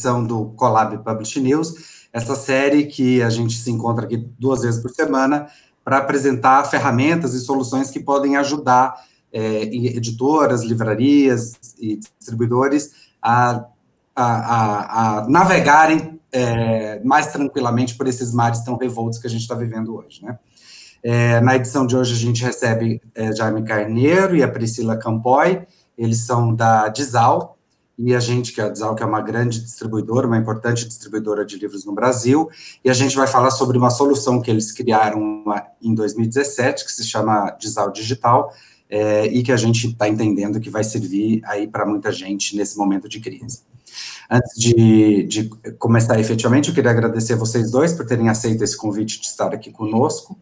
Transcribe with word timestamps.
edição 0.00 0.24
do 0.24 0.46
Collab 0.56 0.96
Publish 1.04 1.38
News, 1.40 2.08
essa 2.12 2.34
série 2.34 2.86
que 2.86 3.22
a 3.22 3.28
gente 3.28 3.54
se 3.56 3.70
encontra 3.70 4.06
aqui 4.06 4.16
duas 4.38 4.62
vezes 4.62 4.80
por 4.80 4.90
semana 4.90 5.46
para 5.84 5.98
apresentar 5.98 6.64
ferramentas 6.64 7.34
e 7.34 7.40
soluções 7.40 7.90
que 7.90 8.00
podem 8.00 8.36
ajudar 8.36 8.94
é, 9.32 9.62
editoras, 9.62 10.62
livrarias 10.62 11.52
e 11.78 12.00
distribuidores 12.18 13.10
a, 13.22 13.66
a, 14.16 14.24
a, 14.24 15.18
a 15.18 15.28
navegarem 15.28 16.18
é, 16.32 17.00
mais 17.04 17.28
tranquilamente 17.28 17.94
por 17.96 18.08
esses 18.08 18.32
mares 18.32 18.60
tão 18.62 18.76
revoltos 18.76 19.18
que 19.18 19.26
a 19.26 19.30
gente 19.30 19.42
está 19.42 19.54
vivendo 19.54 19.94
hoje, 19.94 20.24
né? 20.24 20.38
É, 21.02 21.40
na 21.40 21.56
edição 21.56 21.86
de 21.86 21.96
hoje 21.96 22.12
a 22.12 22.16
gente 22.16 22.44
recebe 22.44 23.00
é, 23.14 23.34
Jaime 23.34 23.64
Carneiro 23.64 24.36
e 24.36 24.42
a 24.42 24.48
Priscila 24.48 24.98
Campoy, 24.98 25.62
eles 25.96 26.18
são 26.18 26.54
da 26.54 26.88
Dizal, 26.88 27.56
e 28.02 28.14
a 28.14 28.20
gente, 28.20 28.52
que 28.52 28.60
é 28.62 28.64
a 28.64 28.68
Dizal, 28.70 28.94
que 28.94 29.02
é 29.02 29.06
uma 29.06 29.20
grande 29.20 29.60
distribuidora, 29.60 30.26
uma 30.26 30.38
importante 30.38 30.88
distribuidora 30.88 31.44
de 31.44 31.58
livros 31.58 31.84
no 31.84 31.92
Brasil, 31.92 32.48
e 32.82 32.88
a 32.88 32.94
gente 32.94 33.14
vai 33.14 33.26
falar 33.26 33.50
sobre 33.50 33.76
uma 33.76 33.90
solução 33.90 34.40
que 34.40 34.50
eles 34.50 34.72
criaram 34.72 35.44
em 35.82 35.94
2017, 35.94 36.86
que 36.86 36.92
se 36.92 37.04
chama 37.04 37.50
Dizal 37.60 37.92
Digital, 37.92 38.54
é, 38.88 39.26
e 39.26 39.42
que 39.42 39.52
a 39.52 39.56
gente 39.56 39.88
está 39.88 40.08
entendendo 40.08 40.58
que 40.58 40.70
vai 40.70 40.82
servir 40.82 41.42
aí 41.44 41.68
para 41.68 41.84
muita 41.84 42.10
gente 42.10 42.56
nesse 42.56 42.78
momento 42.78 43.06
de 43.06 43.20
crise. 43.20 43.60
Antes 44.30 44.58
de, 44.58 45.24
de, 45.24 45.50
começar 45.78 46.18
efetivamente, 46.18 46.70
eu 46.70 46.74
queria 46.74 46.90
agradecer 46.90 47.34
vocês 47.34 47.70
dois 47.70 47.92
por 47.92 48.06
terem 48.06 48.30
aceito 48.30 48.64
esse 48.64 48.76
convite 48.76 49.20
de 49.20 49.26
estar 49.26 49.52
aqui 49.52 49.70
conosco 49.70 50.38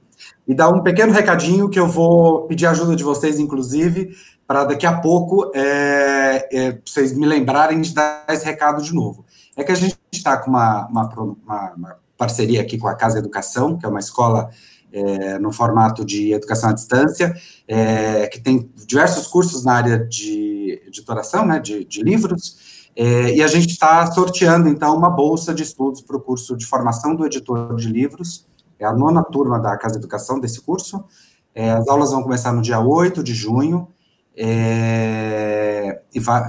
e 0.47 0.55
dar 0.55 0.69
um 0.69 0.83
pequeno 0.83 1.13
recadinho 1.13 1.69
que 1.69 1.79
eu 1.79 1.89
vou 1.89 2.47
pedir 2.47 2.67
ajuda 2.67 2.95
de 2.95 3.03
vocês, 3.03 3.39
inclusive, 3.39 4.15
para 4.49 4.65
daqui 4.65 4.87
a 4.87 4.99
pouco 4.99 5.53
é, 5.55 6.49
é, 6.51 6.79
vocês 6.83 7.13
me 7.13 7.27
lembrarem 7.27 7.83
de 7.83 7.93
dar 7.93 8.25
esse 8.31 8.47
recado 8.47 8.83
de 8.83 8.95
novo. 8.95 9.27
É 9.55 9.63
que 9.63 9.71
a 9.71 9.75
gente 9.75 9.99
está 10.11 10.39
com 10.39 10.49
uma, 10.49 10.87
uma, 10.87 11.09
uma, 11.15 11.73
uma, 11.75 11.97
parceria 12.17 12.63
aqui 12.63 12.79
com 12.79 12.89
a 12.89 12.95
Casa 12.95 13.19
Educação, 13.19 13.77
que 13.77 13.85
é 13.85 13.89
uma 13.89 14.01
escola 14.01 14.49
é, 14.91 15.39
no 15.39 15.53
formato 15.53 16.03
de 16.03 16.33
educação 16.33 16.71
à 16.71 16.73
distância, 16.73 17.37
é, 17.69 18.27
que 18.29 18.41
tem 18.41 18.73
diversos 18.87 19.27
cursos 19.27 19.65
na 19.65 19.75
área 19.75 19.99
de 19.99 20.83
editoração, 20.87 21.45
né, 21.45 21.61
de, 21.61 21.85
de 21.85 22.03
livros, 22.03 22.89
é, 22.97 23.35
e 23.35 23.43
a 23.43 23.47
gente 23.49 23.69
está 23.69 24.11
sorteando, 24.11 24.67
então, 24.67 24.97
uma 24.97 25.11
bolsa 25.11 25.53
de 25.53 25.63
estudos 25.63 26.01
para 26.01 26.17
o 26.17 26.21
curso 26.21 26.57
de 26.57 26.65
formação 26.65 27.15
do 27.15 27.27
editor 27.27 27.77
de 27.77 27.87
livros, 27.87 28.47
é 28.79 28.87
a 28.87 28.95
nona 28.95 29.23
turma 29.23 29.61
da 29.61 29.77
Casa 29.77 29.99
Educação 29.99 30.41
desse 30.41 30.63
curso, 30.63 31.05
é, 31.55 31.71
as 31.71 31.87
aulas 31.87 32.13
vão 32.13 32.23
começar 32.23 32.51
no 32.53 32.63
dia 32.63 32.81
8 32.81 33.23
de 33.23 33.35
junho, 33.35 33.87
é, 34.41 36.01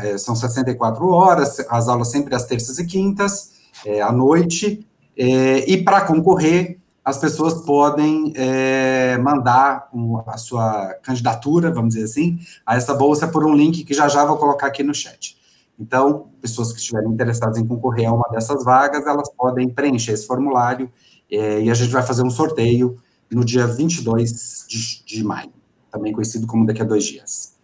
é, 0.04 0.18
são 0.18 0.36
64 0.36 1.08
horas, 1.10 1.60
as 1.70 1.88
aulas 1.88 2.10
sempre 2.10 2.36
às 2.36 2.46
terças 2.46 2.78
e 2.78 2.86
quintas, 2.86 3.52
é, 3.84 4.02
à 4.02 4.12
noite, 4.12 4.86
é, 5.18 5.70
e 5.70 5.84
para 5.84 6.02
concorrer, 6.02 6.78
as 7.04 7.18
pessoas 7.18 7.56
podem 7.66 8.32
é, 8.36 9.18
mandar 9.18 9.90
um, 9.92 10.18
a 10.28 10.38
sua 10.38 10.94
candidatura, 11.02 11.72
vamos 11.72 11.96
dizer 11.96 12.06
assim, 12.06 12.40
a 12.64 12.76
essa 12.76 12.94
bolsa 12.94 13.28
por 13.28 13.44
um 13.44 13.56
link 13.56 13.84
que 13.84 13.94
já 13.94 14.08
já 14.08 14.24
vou 14.24 14.38
colocar 14.38 14.68
aqui 14.68 14.84
no 14.84 14.94
chat. 14.94 15.36
Então, 15.80 16.28
pessoas 16.42 16.72
que 16.72 16.80
estiverem 16.80 17.10
interessadas 17.10 17.58
em 17.58 17.66
concorrer 17.66 18.08
a 18.08 18.14
uma 18.14 18.28
dessas 18.30 18.64
vagas, 18.64 19.08
elas 19.08 19.30
podem 19.36 19.68
preencher 19.70 20.12
esse 20.12 20.28
formulário 20.28 20.92
é, 21.32 21.62
e 21.62 21.72
a 21.72 21.74
gente 21.74 21.90
vai 21.90 22.04
fazer 22.04 22.22
um 22.22 22.30
sorteio 22.30 22.98
no 23.32 23.44
dia 23.44 23.66
22 23.66 24.66
de, 24.68 25.06
de 25.06 25.24
maio, 25.24 25.52
também 25.90 26.14
conhecido 26.14 26.46
como 26.46 26.66
daqui 26.66 26.82
a 26.82 26.86
dois 26.86 27.06
dias. 27.06 27.59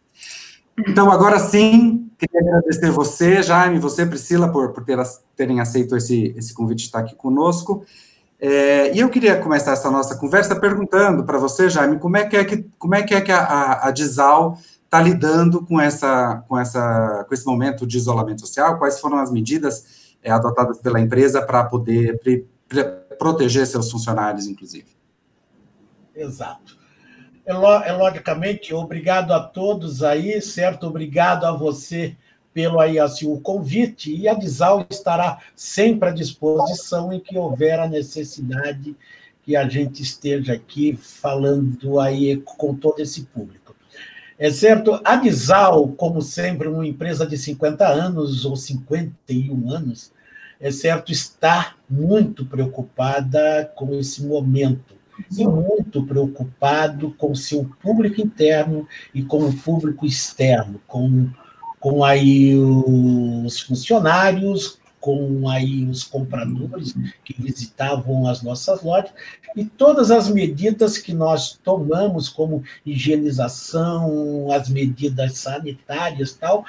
Então, 0.78 1.10
agora 1.10 1.40
sim, 1.40 2.10
queria 2.18 2.42
agradecer 2.42 2.92
você, 2.92 3.42
Jaime, 3.42 3.80
você, 3.80 4.06
Priscila, 4.06 4.52
por, 4.52 4.74
por 4.74 4.84
ter, 4.84 5.00
terem 5.36 5.62
aceito 5.62 5.96
esse, 5.96 6.34
esse 6.36 6.54
convite 6.54 6.80
de 6.80 6.86
estar 6.86 7.00
aqui 7.00 7.16
conosco. 7.16 7.86
É, 8.38 8.94
e 8.94 9.00
eu 9.00 9.10
queria 9.10 9.40
começar 9.40 9.72
essa 9.72 9.90
nossa 9.90 10.18
conversa 10.18 10.56
perguntando 10.56 11.24
para 11.24 11.38
você, 11.38 11.70
Jaime, 11.70 11.98
como 11.98 12.18
é 12.18 12.26
que 12.26 12.36
é 12.36 12.44
que, 12.44 12.70
como 12.78 12.94
é, 12.94 13.04
que, 13.04 13.14
é 13.14 13.22
que 13.22 13.32
a, 13.32 13.40
a, 13.40 13.88
a 13.88 13.92
está 13.92 15.02
lidando 15.02 15.66
com, 15.66 15.80
essa, 15.80 16.44
com, 16.48 16.58
essa, 16.58 17.26
com 17.28 17.34
esse 17.34 17.46
momento 17.46 17.88
de 17.88 17.98
isolamento 17.98 18.42
social? 18.42 18.78
Quais 18.78 19.00
foram 19.00 19.18
as 19.18 19.32
medidas 19.32 20.16
é, 20.22 20.30
adotadas 20.30 20.80
pela 20.80 21.00
empresa 21.00 21.42
para 21.42 21.64
poder 21.64 22.20
pre, 22.20 22.46
pre, 22.68 22.84
proteger 23.18 23.66
seus 23.66 23.90
funcionários, 23.90 24.46
inclusive? 24.46 24.88
Exato 26.14 26.85
é, 27.46 27.90
é 27.90 27.92
logicamente, 27.94 28.74
obrigado 28.74 29.32
a 29.32 29.40
todos 29.40 30.04
aí, 30.04 30.42
certo? 30.42 30.88
Obrigado 30.88 31.46
a 31.46 31.52
você 31.52 32.16
pelo 32.54 32.80
aí 32.80 32.98
assim, 32.98 33.28
o 33.28 33.40
convite, 33.40 34.16
e 34.16 34.30
a 34.30 34.34
Disal 34.34 34.86
estará 34.90 35.40
sempre 35.54 36.08
à 36.08 36.12
disposição 36.14 37.12
em 37.12 37.20
que 37.20 37.38
houver 37.38 37.78
a 37.80 37.88
necessidade 37.88 38.96
que 39.44 39.58
a 39.58 39.68
gente 39.68 40.02
esteja 40.02 40.54
aqui 40.54 40.98
falando 40.98 42.00
aí 42.00 42.38
com 42.38 42.74
todo 42.74 43.02
esse 43.02 43.26
público. 43.26 43.76
É 44.40 44.50
certo, 44.50 45.00
a 45.04 45.18
Disal, 45.18 45.90
como 45.90 46.22
sempre, 46.22 46.70
uma 46.70 46.88
empresa 46.88 47.28
de 47.28 47.38
50 47.38 47.86
anos 47.86 48.46
ou 48.46 48.56
51 48.56 49.70
anos, 49.70 50.14
é 50.58 50.72
certo, 50.72 51.12
está 51.12 51.76
muito 51.90 52.46
preocupada 52.46 53.70
com 53.76 53.94
esse 53.94 54.26
momento 54.26 54.95
e 55.38 55.46
muito 55.46 56.04
preocupado 56.04 57.12
com 57.18 57.32
o 57.32 57.36
seu 57.36 57.70
público 57.82 58.22
interno 58.22 58.88
e 59.14 59.24
com 59.24 59.46
o 59.46 59.56
público 59.56 60.06
externo, 60.06 60.80
com, 60.88 61.30
com 61.80 62.04
aí 62.04 62.56
os 62.56 63.60
funcionários, 63.62 64.80
com 65.00 65.48
aí 65.48 65.86
os 65.86 66.04
compradores 66.04 66.96
que 67.24 67.40
visitavam 67.40 68.28
as 68.28 68.42
nossas 68.42 68.82
lojas 68.82 69.12
e 69.56 69.64
todas 69.64 70.12
as 70.12 70.28
medidas 70.28 70.98
que 70.98 71.14
nós 71.14 71.60
tomamos, 71.64 72.28
como 72.28 72.64
higienização, 72.86 74.52
as 74.52 74.68
medidas 74.68 75.38
sanitárias 75.38 76.34
tal, 76.34 76.66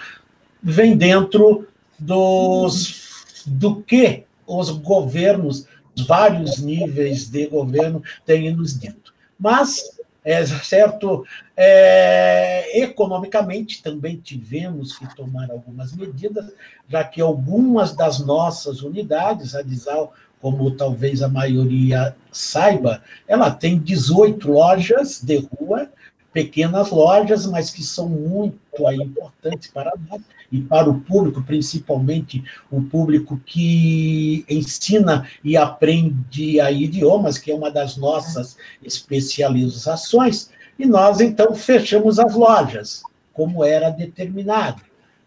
vem 0.63 0.97
dentro 0.97 1.67
dos 1.99 3.07
do 3.47 3.77
que 3.77 4.25
os 4.47 4.71
governos 4.71 5.67
vários 6.05 6.59
níveis 6.59 7.29
de 7.29 7.47
governo 7.47 8.03
têm 8.25 8.55
nos 8.55 8.79
dito. 8.79 9.15
Mas, 9.39 9.83
é 10.25 10.45
certo, 10.45 11.25
é, 11.57 12.81
economicamente 12.81 13.83
também 13.83 14.17
tivemos 14.17 14.99
que 14.99 15.15
tomar 15.15 15.51
algumas 15.51 15.95
medidas, 15.95 16.53
já 16.89 17.05
que 17.05 17.21
algumas 17.21 17.95
das 17.95 18.19
nossas 18.19 18.83
unidades, 18.83 19.55
a 19.55 19.62
Disal, 19.62 20.12
como 20.41 20.71
talvez 20.71 21.23
a 21.23 21.29
maioria 21.29 22.15
saiba, 22.31 23.03
ela 23.27 23.51
tem 23.51 23.78
18 23.78 24.51
lojas 24.51 25.21
de 25.23 25.39
rua, 25.39 25.91
pequenas 26.36 26.91
lojas, 26.91 27.47
mas 27.47 27.70
que 27.70 27.82
são 27.82 28.10
muito 28.10 28.86
aí, 28.86 28.98
importantes 28.98 29.70
para 29.70 29.91
nós, 30.06 30.20
e 30.52 30.60
para 30.60 30.91
o 30.91 31.00
público, 31.00 31.42
principalmente 31.42 32.44
o 32.70 32.82
público 32.82 33.41
que 33.47 34.44
ensina 34.47 35.26
e 35.42 35.56
aprende 35.56 36.60
a 36.60 36.70
idiomas, 36.70 37.38
que 37.38 37.50
é 37.50 37.54
uma 37.54 37.70
das 37.70 37.97
nossas 37.97 38.58
especializações, 38.84 40.50
e 40.78 40.84
nós 40.84 41.22
então 41.22 41.54
fechamos 41.54 42.19
as 42.19 42.34
lojas, 42.34 43.03
como 43.32 43.64
era 43.64 43.88
determinado. 43.88 44.82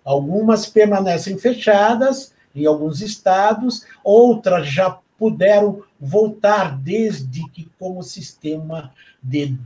Algumas 0.06 0.68
permanecem 0.68 1.40
fechadas 1.40 2.36
em 2.56 2.68
alguns 2.68 3.02
estados, 3.02 3.84
outras 4.04 4.68
já 4.68 4.96
puderam 5.18 5.82
voltar 6.00 6.78
desde 6.78 7.50
que 7.50 7.68
com 7.80 7.98
o 7.98 8.04
sistema 8.04 8.94
de 9.24 9.58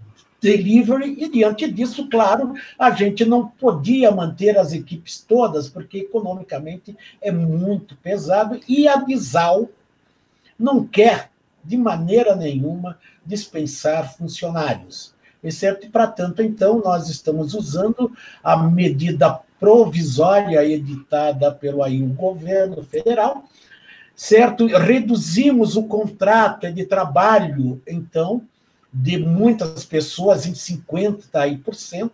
delivery, 0.44 1.16
e 1.18 1.30
diante 1.30 1.72
disso, 1.72 2.10
claro, 2.10 2.54
a 2.78 2.92
gente 2.92 3.24
não 3.24 3.48
podia 3.48 4.12
manter 4.12 4.58
as 4.58 4.74
equipes 4.74 5.24
todas, 5.26 5.70
porque 5.70 6.00
economicamente 6.00 6.96
é 7.22 7.32
muito 7.32 7.96
pesado, 7.96 8.60
e 8.68 8.86
a 8.86 8.98
Bisal 8.98 9.70
não 10.60 10.86
quer, 10.86 11.32
de 11.64 11.78
maneira 11.78 12.36
nenhuma, 12.36 13.00
dispensar 13.26 14.14
funcionários. 14.18 15.14
Exceto, 15.42 15.90
para 15.90 16.08
tanto, 16.08 16.42
então, 16.42 16.82
nós 16.84 17.10
estamos 17.10 17.54
usando 17.54 18.12
a 18.44 18.58
medida 18.58 19.40
provisória 19.60 20.64
editada 20.66 21.54
pelo 21.54 21.82
aí, 21.82 22.04
o 22.04 22.10
governo 22.10 22.84
federal, 22.84 23.46
certo? 24.14 24.68
Reduzimos 24.68 25.78
o 25.78 25.84
contrato 25.84 26.70
de 26.72 26.86
trabalho, 26.86 27.82
então, 27.88 28.42
de 28.94 29.18
muitas 29.18 29.84
pessoas 29.84 30.46
em 30.46 30.54
50%, 30.54 32.12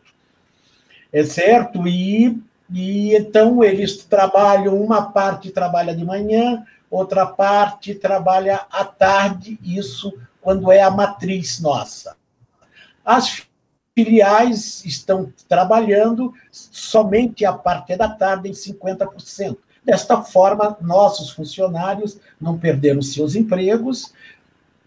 é 1.12 1.24
certo? 1.24 1.88
E, 1.88 2.42
e 2.72 3.16
então 3.16 3.64
eles 3.64 3.98
trabalham, 4.06 4.82
uma 4.82 5.12
parte 5.12 5.52
trabalha 5.52 5.96
de 5.96 6.06
manhã, 6.06 6.64
outra 6.90 7.26
parte 7.26 7.94
trabalha 7.94 8.66
à 8.72 8.86
tarde, 8.86 9.60
isso 9.62 10.14
quando 10.42 10.72
é 10.72 10.82
a 10.82 10.90
matriz 10.90 11.60
nossa. 11.60 12.16
As 13.04 13.44
filiais 13.94 14.86
estão 14.86 15.34
trabalhando 15.48 16.34
somente 16.52 17.44
a 17.44 17.52
parte 17.52 17.96
da 17.98 18.08
tarde 18.08 18.48
em 18.48 18.54
50%, 18.54 19.58
Desta 19.84 20.22
forma, 20.22 20.78
nossos 20.82 21.32
funcionários 21.32 22.20
não 22.40 22.60
perderam 22.60 23.02
seus 23.02 23.36
empregos. 23.36 24.14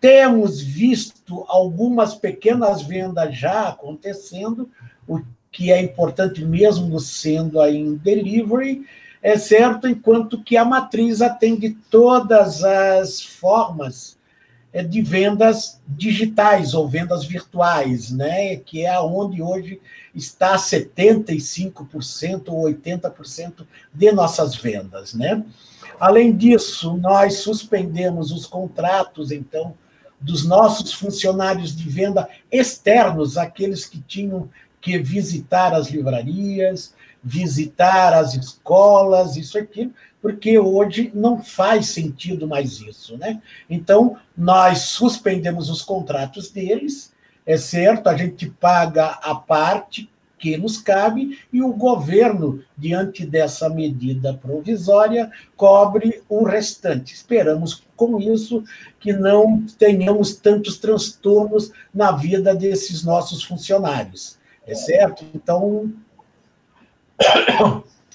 Temos 0.02 0.60
visto 0.60 1.44
algumas 1.46 2.12
pequenas 2.12 2.82
vendas 2.82 3.38
já 3.38 3.68
acontecendo, 3.68 4.68
o 5.06 5.20
que 5.48 5.70
é 5.70 5.80
importante 5.80 6.44
mesmo 6.44 6.98
sendo 6.98 7.60
aí 7.60 7.76
em 7.76 7.94
delivery, 7.94 8.84
é 9.22 9.38
certo, 9.38 9.86
enquanto 9.86 10.42
que 10.42 10.56
a 10.56 10.64
matriz 10.64 11.22
atende 11.22 11.78
todas 11.88 12.64
as 12.64 13.22
formas 13.22 14.18
é, 14.72 14.82
de 14.82 15.00
vendas 15.00 15.80
digitais 15.86 16.74
ou 16.74 16.88
vendas 16.88 17.24
virtuais, 17.24 18.10
né? 18.10 18.56
que 18.56 18.84
é 18.84 18.98
onde 18.98 19.40
hoje 19.40 19.80
está 20.12 20.56
75% 20.56 22.48
ou 22.48 22.64
80% 22.64 23.64
de 23.94 24.10
nossas 24.10 24.56
vendas. 24.56 25.14
Né? 25.14 25.44
Além 26.00 26.36
disso, 26.36 26.96
nós 26.96 27.34
suspendemos 27.34 28.32
os 28.32 28.46
contratos, 28.46 29.30
então, 29.30 29.76
dos 30.22 30.46
nossos 30.46 30.92
funcionários 30.92 31.74
de 31.74 31.88
venda 31.88 32.28
externos, 32.50 33.36
aqueles 33.36 33.84
que 33.84 34.00
tinham 34.00 34.48
que 34.80 34.98
visitar 34.98 35.74
as 35.74 35.88
livrarias, 35.88 36.94
visitar 37.22 38.12
as 38.14 38.34
escolas, 38.34 39.36
isso 39.36 39.56
aqui, 39.56 39.92
porque 40.20 40.58
hoje 40.58 41.10
não 41.14 41.42
faz 41.42 41.86
sentido 41.88 42.46
mais 42.46 42.80
isso, 42.80 43.16
né? 43.16 43.40
Então, 43.68 44.16
nós 44.36 44.80
suspendemos 44.80 45.68
os 45.68 45.82
contratos 45.82 46.50
deles, 46.50 47.12
é 47.44 47.56
certo, 47.56 48.08
a 48.08 48.16
gente 48.16 48.48
paga 48.48 49.06
a 49.06 49.34
parte 49.34 50.08
que 50.42 50.56
nos 50.56 50.76
cabe 50.76 51.38
e 51.52 51.62
o 51.62 51.72
governo, 51.72 52.64
diante 52.76 53.24
dessa 53.24 53.68
medida 53.68 54.34
provisória, 54.34 55.30
cobre 55.54 56.20
o 56.28 56.42
restante. 56.42 57.14
Esperamos 57.14 57.84
com 57.94 58.18
isso 58.18 58.64
que 58.98 59.12
não 59.12 59.64
tenhamos 59.78 60.34
tantos 60.34 60.78
transtornos 60.78 61.70
na 61.94 62.10
vida 62.10 62.56
desses 62.56 63.04
nossos 63.04 63.44
funcionários. 63.44 64.36
É 64.66 64.74
certo? 64.74 65.24
Então, 65.32 65.92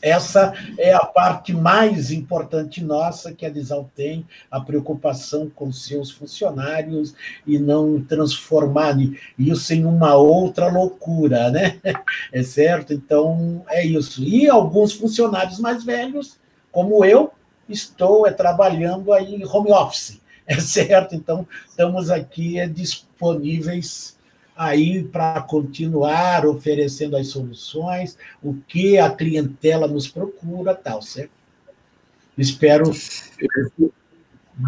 essa 0.01 0.53
é 0.77 0.94
a 0.94 1.05
parte 1.05 1.53
mais 1.53 2.11
importante 2.11 2.83
nossa 2.83 3.33
que 3.33 3.45
a 3.45 3.49
Disal 3.49 3.89
tem, 3.95 4.25
a 4.49 4.59
preocupação 4.59 5.49
com 5.49 5.71
seus 5.71 6.11
funcionários 6.11 7.15
e 7.45 7.57
não 7.57 8.01
transformar 8.01 8.95
isso 9.38 9.73
em 9.73 9.85
uma 9.85 10.15
outra 10.15 10.67
loucura, 10.69 11.49
né? 11.49 11.79
É 12.31 12.44
certo? 12.44 12.94
Então, 12.94 13.63
é 13.69 13.85
isso. 13.85 14.23
E 14.23 14.47
alguns 14.49 14.94
funcionários 14.94 15.59
mais 15.59 15.83
velhos, 15.83 16.38
como 16.71 17.03
eu, 17.03 17.31
estou 17.69 18.27
é, 18.27 18.31
trabalhando 18.31 19.11
aí 19.13 19.35
em 19.35 19.45
home 19.45 19.71
office, 19.71 20.21
é 20.45 20.59
certo? 20.59 21.15
Então, 21.15 21.47
estamos 21.67 22.09
aqui 22.09 22.59
é, 22.59 22.67
disponíveis 22.67 24.17
aí 24.57 25.04
para 25.04 25.42
continuar 25.42 26.45
oferecendo 26.45 27.15
as 27.15 27.27
soluções, 27.27 28.18
o 28.42 28.56
que 28.68 28.98
a 28.98 29.09
clientela 29.09 29.88
nos 29.88 30.07
procura, 30.07 30.74
tal, 30.74 31.01
certo? 31.01 31.31
Espero. 32.38 32.92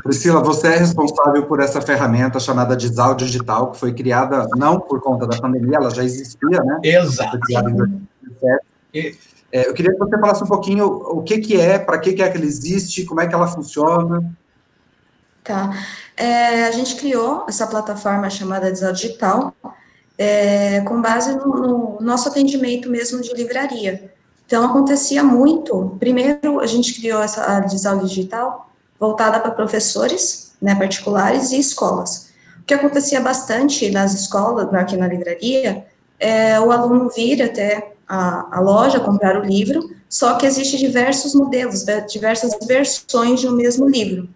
Priscila, 0.04 0.42
você 0.42 0.68
é 0.68 0.78
responsável 0.78 1.46
por 1.48 1.60
essa 1.60 1.82
ferramenta 1.82 2.40
chamada 2.40 2.76
Disal 2.76 3.16
Digital, 3.16 3.72
que 3.72 3.80
foi 3.80 3.94
criada 3.94 4.48
não 4.56 4.80
por 4.80 5.02
conta 5.02 5.26
da 5.26 5.38
pandemia, 5.38 5.78
ela 5.78 5.90
já 5.90 6.04
existia, 6.04 6.64
né? 6.64 6.80
Exato. 6.84 7.40
É, 9.52 9.68
eu 9.68 9.74
queria 9.74 9.92
que 9.92 9.98
você 9.98 10.20
falasse 10.20 10.44
um 10.44 10.48
pouquinho 10.48 10.86
o 10.86 11.24
que, 11.24 11.40
que 11.40 11.60
é, 11.60 11.80
para 11.80 11.98
que, 11.98 12.14
que 12.14 12.22
é 12.22 12.30
que 12.30 12.38
ela 12.38 12.46
existe, 12.46 13.06
como 13.06 13.22
é 13.22 13.28
que 13.28 13.34
ela 13.34 13.48
funciona. 13.48 14.32
Tá. 15.44 15.72
É, 16.16 16.66
a 16.66 16.72
gente 16.72 16.96
criou 16.96 17.46
essa 17.48 17.66
plataforma 17.66 18.30
chamada 18.30 18.72
Disal 18.72 18.94
Digital, 18.94 19.56
é, 20.20 20.82
com 20.82 21.02
base 21.02 21.34
no, 21.34 21.46
no, 21.46 21.98
nosso 22.02 22.28
atendimento 22.28 22.90
mesmo 22.90 23.22
de 23.22 23.34
livraria. 23.34 24.12
Então, 24.46 24.66
acontecia 24.66 25.24
muito. 25.24 25.96
Primeiro, 25.98 26.60
a 26.60 26.68
gente 26.68 26.94
criou 27.00 27.24
essa 27.24 27.56
a 27.56 27.62
Digital 27.62 28.00
Digital 28.00 28.70
voltada 29.00 29.40
para 29.40 29.52
professores 29.52 30.52
né, 30.62 30.76
particulares 30.76 31.52
e 31.52 31.60
escolas. 31.60 32.32
O 32.60 32.64
que 32.66 32.74
acontecia 32.74 33.22
bastante 33.22 33.90
nas 33.92 34.14
escolas, 34.14 34.72
aqui 34.74 34.98
na 34.98 35.08
livraria, 35.08 35.86
é 36.20 36.60
o 36.60 36.70
aluno 36.70 37.10
vir 37.10 37.42
até 37.42 37.94
a, 38.06 38.58
a 38.58 38.60
loja 38.60 39.00
comprar 39.00 39.40
o 39.40 39.46
livro, 39.46 39.90
só 40.10 40.34
que 40.34 40.46
existe 40.46 40.78
diversos 40.78 41.34
modelos, 41.34 41.86
diversas 42.10 42.58
versões 42.68 43.40
de 43.40 43.48
um 43.48 43.54
mesmo 43.54 43.88
livro. 43.88 44.28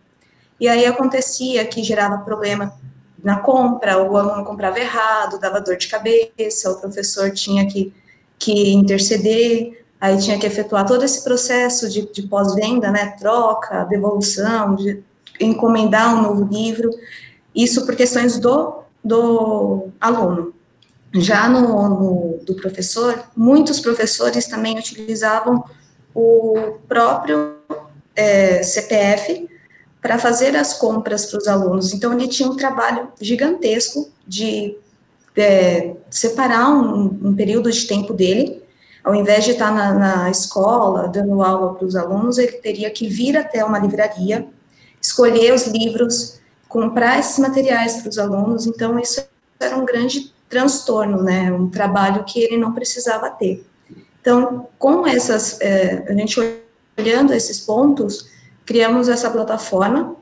E 0.62 0.69
aí 0.69 0.86
acontecia 0.86 1.65
que 1.65 1.83
gerava 1.83 2.19
problema 2.19 2.74
na 3.23 3.37
compra, 3.37 3.97
o 4.03 4.17
aluno 4.17 4.43
comprava 4.43 4.79
errado, 4.79 5.39
dava 5.39 5.61
dor 5.61 5.77
de 5.77 5.87
cabeça, 5.87 6.69
o 6.69 6.79
professor 6.79 7.31
tinha 7.31 7.65
que, 7.65 7.93
que 8.37 8.73
interceder, 8.73 9.85
aí 9.99 10.17
tinha 10.17 10.37
que 10.37 10.45
efetuar 10.45 10.85
todo 10.85 11.05
esse 11.05 11.23
processo 11.23 11.89
de, 11.89 12.11
de 12.11 12.23
pós-venda, 12.23 12.91
né, 12.91 13.15
troca, 13.17 13.85
devolução, 13.85 14.75
de 14.75 15.01
encomendar 15.39 16.15
um 16.15 16.21
novo 16.21 16.43
livro, 16.51 16.89
isso 17.55 17.85
por 17.85 17.95
questões 17.95 18.37
do, 18.37 18.83
do 19.03 19.87
aluno. 20.01 20.53
Já 21.13 21.47
no, 21.47 21.89
no 21.89 22.39
do 22.43 22.55
professor, 22.55 23.23
muitos 23.37 23.79
professores 23.79 24.47
também 24.47 24.77
utilizavam 24.77 25.63
o 26.13 26.79
próprio 26.87 27.55
é, 28.15 28.61
CPF 28.63 29.47
para 30.03 30.19
fazer 30.19 30.53
as 30.57 30.73
compras 30.73 31.25
para 31.25 31.39
os 31.39 31.47
alunos. 31.47 31.94
Então, 31.94 32.11
ele 32.11 32.27
tinha 32.27 32.50
um 32.50 32.57
trabalho 32.57 33.07
gigantesco 33.21 34.11
de 34.27 34.77
é, 35.35 35.95
separar 36.09 36.69
um, 36.71 37.05
um, 37.23 37.33
período 37.33 37.71
de 37.71 37.88
tempo 37.88 38.13
dele. 38.13 38.61
Ao 39.01 39.15
invés 39.15 39.45
de 39.45 39.51
estar 39.51 39.73
na, 39.73 39.94
na 39.94 40.29
escola, 40.29 41.07
dando 41.07 41.41
aula 41.41 41.73
para 41.75 41.88
os 41.88 41.95
alunos, 41.95 42.38
ele 42.38 42.51
teria 42.57 42.89
que 42.91 43.07
vir 43.07 43.38
até 43.38 43.63
uma 43.63 43.79
livraria, 43.79 44.45
escolher 45.01 45.53
os 45.53 45.67
livros, 45.67 46.38
comprar 46.67 47.17
esses 47.17 47.39
materiais 47.39 48.01
para 48.01 48.09
os 48.09 48.19
alunos. 48.19 48.67
Então, 48.67 49.00
isso 49.00 49.25
era 49.57 49.77
um 49.77 49.85
grande 49.85 50.33
transtorno, 50.50 51.23
né? 51.23 51.50
Um 51.50 51.69
trabalho 51.69 52.25
que 52.25 52.41
ele 52.41 52.57
não 52.57 52.73
precisava 52.73 53.29
ter. 53.29 53.65
Então, 54.19 54.67
com 54.77 55.07
essas, 55.07 55.61
é, 55.61 56.03
a 56.09 56.13
gente 56.13 56.38
olhando 56.97 57.33
esses 57.33 57.61
pontos, 57.61 58.33
criamos 58.65 59.10
essa 59.10 59.30
plataforma 59.30 60.15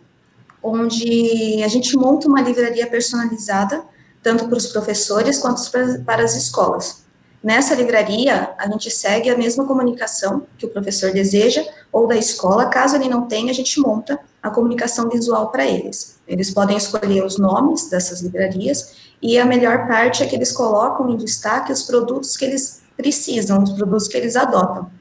onde 0.63 1.63
a 1.63 1.67
gente 1.67 1.95
monta 1.97 2.27
uma 2.27 2.41
livraria 2.41 2.87
personalizada, 2.87 3.83
tanto 4.21 4.47
para 4.47 4.57
os 4.57 4.67
professores 4.67 5.39
quanto 5.39 5.61
para 6.05 6.23
as 6.23 6.35
escolas. 6.35 7.01
Nessa 7.43 7.73
livraria, 7.73 8.53
a 8.55 8.69
gente 8.69 8.91
segue 8.91 9.27
a 9.27 9.37
mesma 9.37 9.65
comunicação 9.65 10.45
que 10.59 10.65
o 10.65 10.69
professor 10.69 11.11
deseja, 11.11 11.65
ou 11.91 12.07
da 12.07 12.15
escola, 12.15 12.67
caso 12.67 12.95
ele 12.95 13.09
não 13.09 13.27
tenha, 13.27 13.49
a 13.49 13.55
gente 13.55 13.79
monta 13.79 14.19
a 14.43 14.51
comunicação 14.51 15.09
visual 15.09 15.49
para 15.49 15.65
eles. 15.65 16.19
Eles 16.27 16.51
podem 16.51 16.77
escolher 16.77 17.25
os 17.25 17.39
nomes 17.39 17.89
dessas 17.89 18.21
livrarias, 18.21 18.93
e 19.19 19.39
a 19.39 19.45
melhor 19.45 19.87
parte 19.87 20.21
é 20.21 20.27
que 20.27 20.35
eles 20.35 20.51
colocam 20.51 21.09
em 21.09 21.17
destaque 21.17 21.71
os 21.71 21.81
produtos 21.81 22.37
que 22.37 22.45
eles 22.45 22.83
precisam, 22.95 23.63
os 23.63 23.71
produtos 23.71 24.07
que 24.07 24.17
eles 24.17 24.35
adotam. 24.35 24.91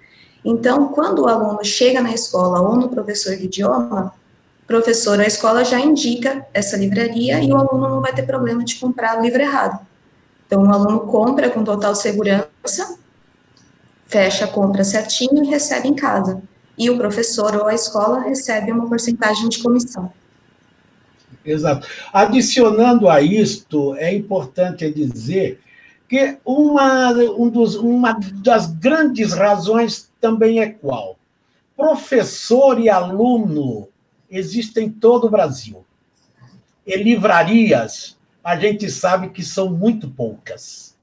Então, 0.44 0.88
quando 0.88 1.20
o 1.20 1.28
aluno 1.28 1.64
chega 1.64 2.00
na 2.00 2.12
escola 2.12 2.60
ou 2.60 2.76
no 2.76 2.88
professor 2.88 3.36
de 3.36 3.44
idioma, 3.44 4.14
professor, 4.66 5.20
a 5.20 5.26
escola 5.26 5.64
já 5.64 5.78
indica 5.78 6.46
essa 6.54 6.76
livraria 6.76 7.42
e 7.42 7.52
o 7.52 7.56
aluno 7.56 7.88
não 7.88 8.00
vai 8.00 8.14
ter 8.14 8.22
problema 8.22 8.64
de 8.64 8.76
comprar 8.76 9.18
o 9.18 9.22
livro 9.22 9.40
errado. 9.40 9.84
Então, 10.46 10.62
o 10.62 10.72
aluno 10.72 11.00
compra 11.00 11.50
com 11.50 11.62
total 11.62 11.94
segurança, 11.94 12.96
fecha 14.06 14.46
a 14.46 14.48
compra 14.48 14.82
certinho 14.82 15.44
e 15.44 15.48
recebe 15.48 15.88
em 15.88 15.94
casa. 15.94 16.42
E 16.76 16.88
o 16.88 16.96
professor 16.96 17.54
ou 17.54 17.66
a 17.66 17.74
escola 17.74 18.20
recebe 18.20 18.72
uma 18.72 18.88
porcentagem 18.88 19.48
de 19.48 19.62
comissão. 19.62 20.10
Exato. 21.44 21.86
Adicionando 22.12 23.08
a 23.08 23.20
isto, 23.20 23.94
é 23.96 24.14
importante 24.14 24.90
dizer 24.90 25.60
que 26.08 26.38
uma, 26.44 27.12
um 27.12 27.48
dos, 27.48 27.76
uma 27.76 28.18
das 28.42 28.66
grandes 28.66 29.32
razões 29.32 30.09
também 30.20 30.60
é 30.60 30.68
qual? 30.68 31.18
Professor 31.76 32.78
e 32.78 32.88
aluno 32.88 33.88
existem 34.30 34.86
em 34.86 34.90
todo 34.90 35.26
o 35.26 35.30
Brasil. 35.30 35.84
E 36.86 36.96
livrarias, 36.96 38.18
a 38.42 38.56
gente 38.56 38.90
sabe 38.90 39.30
que 39.30 39.42
são 39.42 39.70
muito 39.70 40.08
poucas. 40.10 40.96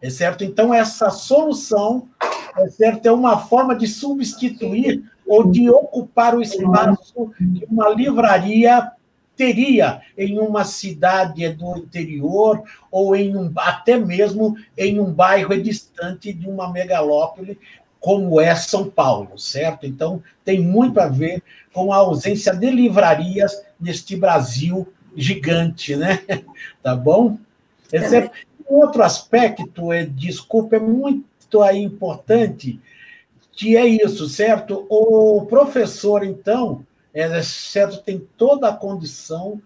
É 0.00 0.10
certo? 0.10 0.42
Então, 0.42 0.74
essa 0.74 1.10
solução 1.10 2.08
é, 2.56 2.68
certo? 2.68 3.06
é 3.06 3.12
uma 3.12 3.38
forma 3.38 3.74
de 3.74 3.86
substituir 3.86 5.04
ou 5.26 5.48
de 5.50 5.70
ocupar 5.70 6.34
o 6.34 6.42
espaço 6.42 7.30
que 7.38 7.64
uma 7.70 7.88
livraria 7.88 8.90
teria 9.36 10.02
em 10.16 10.38
uma 10.38 10.64
cidade 10.64 11.48
do 11.50 11.78
interior 11.78 12.62
ou 12.90 13.16
em 13.16 13.36
um, 13.36 13.50
até 13.56 13.96
mesmo 13.96 14.56
em 14.76 15.00
um 15.00 15.12
bairro 15.12 15.60
distante 15.60 16.32
de 16.32 16.48
uma 16.48 16.70
megalópole, 16.70 17.58
como 18.02 18.40
é 18.40 18.52
São 18.56 18.90
Paulo, 18.90 19.38
certo? 19.38 19.86
Então, 19.86 20.20
tem 20.44 20.60
muito 20.60 20.98
a 20.98 21.06
ver 21.06 21.40
com 21.72 21.92
a 21.92 21.98
ausência 21.98 22.52
de 22.52 22.68
livrarias 22.68 23.64
neste 23.80 24.16
Brasil 24.16 24.92
gigante, 25.16 25.96
né? 25.96 26.20
Tá 26.82 26.96
bom? 26.96 27.38
Esse 27.92 28.16
é, 28.16 28.30
outro 28.66 29.04
aspecto, 29.04 29.92
é, 29.92 30.04
desculpa, 30.04 30.76
é 30.76 30.80
muito 30.80 31.62
aí 31.62 31.80
importante, 31.80 32.80
que 33.52 33.76
é 33.76 33.86
isso, 33.86 34.28
certo? 34.28 34.84
O 34.90 35.46
professor, 35.46 36.24
então, 36.24 36.84
é 37.14 37.40
certo, 37.40 38.02
tem 38.02 38.26
toda 38.36 38.68
a 38.68 38.76
condição 38.76 39.62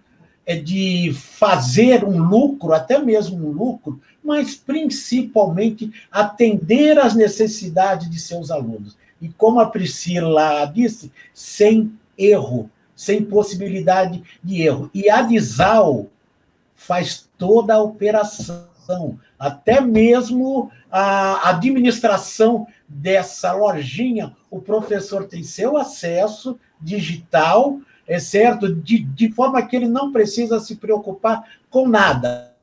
de 0.54 1.12
fazer 1.12 2.04
um 2.04 2.22
lucro, 2.22 2.72
até 2.72 2.98
mesmo 2.98 3.48
um 3.48 3.50
lucro, 3.50 4.00
mas 4.22 4.54
principalmente 4.54 5.92
atender 6.10 6.98
às 6.98 7.14
necessidades 7.14 8.08
de 8.08 8.20
seus 8.20 8.50
alunos. 8.50 8.96
E 9.20 9.28
como 9.28 9.58
a 9.58 9.66
Priscila 9.66 10.64
disse, 10.66 11.10
sem 11.34 11.92
erro, 12.16 12.70
sem 12.94 13.24
possibilidade 13.24 14.22
de 14.42 14.62
erro. 14.62 14.90
E 14.94 15.10
a 15.10 15.22
Disal 15.22 16.06
faz 16.74 17.28
toda 17.36 17.74
a 17.74 17.82
operação, 17.82 19.18
até 19.38 19.80
mesmo 19.80 20.70
a 20.90 21.50
administração 21.50 22.66
dessa 22.88 23.52
lojinha, 23.52 24.34
o 24.50 24.60
professor 24.60 25.26
tem 25.26 25.42
seu 25.42 25.76
acesso 25.76 26.58
digital, 26.80 27.80
é 28.06 28.18
certo? 28.18 28.72
De, 28.72 28.98
de 28.98 29.32
forma 29.32 29.64
que 29.66 29.74
ele 29.74 29.88
não 29.88 30.12
precisa 30.12 30.60
se 30.60 30.76
preocupar 30.76 31.44
com 31.68 31.88
nada. 31.88 32.54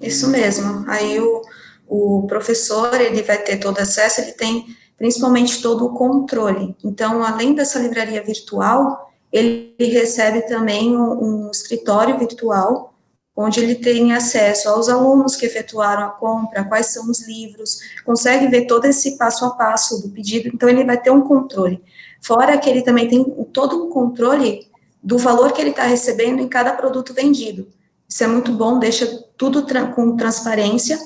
Isso 0.00 0.28
mesmo. 0.28 0.84
Aí 0.88 1.20
o, 1.20 1.42
o 1.86 2.26
professor 2.26 2.98
ele 3.00 3.22
vai 3.22 3.38
ter 3.38 3.58
todo 3.58 3.78
acesso, 3.78 4.20
ele 4.20 4.32
tem 4.32 4.66
principalmente 4.96 5.60
todo 5.60 5.84
o 5.84 5.94
controle. 5.94 6.74
Então, 6.82 7.22
além 7.22 7.54
dessa 7.54 7.78
livraria 7.78 8.22
virtual, 8.22 9.12
ele 9.30 9.74
recebe 9.78 10.42
também 10.42 10.96
um, 10.96 11.46
um 11.46 11.50
escritório 11.50 12.18
virtual, 12.18 12.94
onde 13.36 13.60
ele 13.60 13.74
tem 13.74 14.14
acesso 14.14 14.68
aos 14.70 14.88
alunos 14.88 15.36
que 15.36 15.44
efetuaram 15.44 16.04
a 16.04 16.08
compra, 16.08 16.64
quais 16.64 16.86
são 16.86 17.10
os 17.10 17.26
livros, 17.26 17.80
consegue 18.04 18.48
ver 18.48 18.66
todo 18.66 18.86
esse 18.86 19.18
passo 19.18 19.44
a 19.44 19.50
passo 19.50 20.00
do 20.00 20.08
pedido, 20.08 20.48
então 20.48 20.68
ele 20.68 20.84
vai 20.84 20.98
ter 20.98 21.10
um 21.10 21.20
controle. 21.20 21.82
Fora 22.22 22.56
que 22.56 22.70
ele 22.70 22.80
também 22.80 23.06
tem 23.08 23.22
todo 23.52 23.84
um 23.84 23.90
controle 23.90 24.66
do 25.02 25.18
valor 25.18 25.52
que 25.52 25.60
ele 25.60 25.70
está 25.70 25.84
recebendo 25.84 26.40
em 26.40 26.48
cada 26.48 26.72
produto 26.72 27.12
vendido. 27.12 27.68
Isso 28.08 28.24
é 28.24 28.26
muito 28.26 28.52
bom, 28.52 28.78
deixa 28.78 29.06
tudo 29.36 29.62
tra 29.62 29.86
com 29.86 30.16
transparência. 30.16 30.98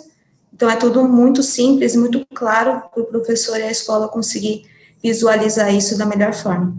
Então, 0.55 0.71
é 0.71 0.77
tudo 0.77 1.09
muito 1.09 1.43
simples, 1.43 1.97
muito 1.97 2.25
claro 2.35 2.83
para 2.93 3.03
o 3.03 3.07
professor 3.07 3.59
e 3.59 3.63
a 3.63 3.71
escola 3.71 4.09
conseguir 4.09 4.67
visualizar 5.03 5.75
isso 5.75 5.97
da 5.97 6.05
melhor 6.07 6.35
forma. 6.35 6.77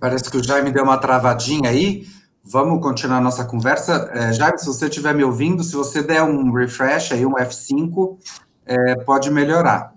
Parece 0.00 0.30
que 0.30 0.36
o 0.36 0.44
Jaime 0.44 0.72
deu 0.72 0.82
uma 0.82 0.98
travadinha 0.98 1.70
aí. 1.70 2.06
Vamos 2.46 2.82
continuar 2.82 3.18
a 3.18 3.20
nossa 3.22 3.44
conversa. 3.44 4.10
É, 4.12 4.32
Jaime, 4.34 4.58
se 4.58 4.66
você 4.66 4.86
estiver 4.86 5.14
me 5.14 5.24
ouvindo, 5.24 5.64
se 5.64 5.74
você 5.74 6.02
der 6.02 6.22
um 6.22 6.52
refresh 6.52 7.12
aí, 7.12 7.24
um 7.24 7.34
F5, 7.34 8.18
é, 8.66 8.96
pode 8.96 9.30
melhorar. 9.30 9.94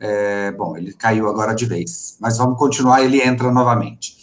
É, 0.00 0.50
bom, 0.52 0.76
ele 0.76 0.94
caiu 0.94 1.28
agora 1.28 1.54
de 1.54 1.66
vez, 1.66 2.16
mas 2.20 2.38
vamos 2.38 2.56
continuar, 2.58 3.02
ele 3.02 3.20
entra 3.20 3.50
novamente. 3.50 4.16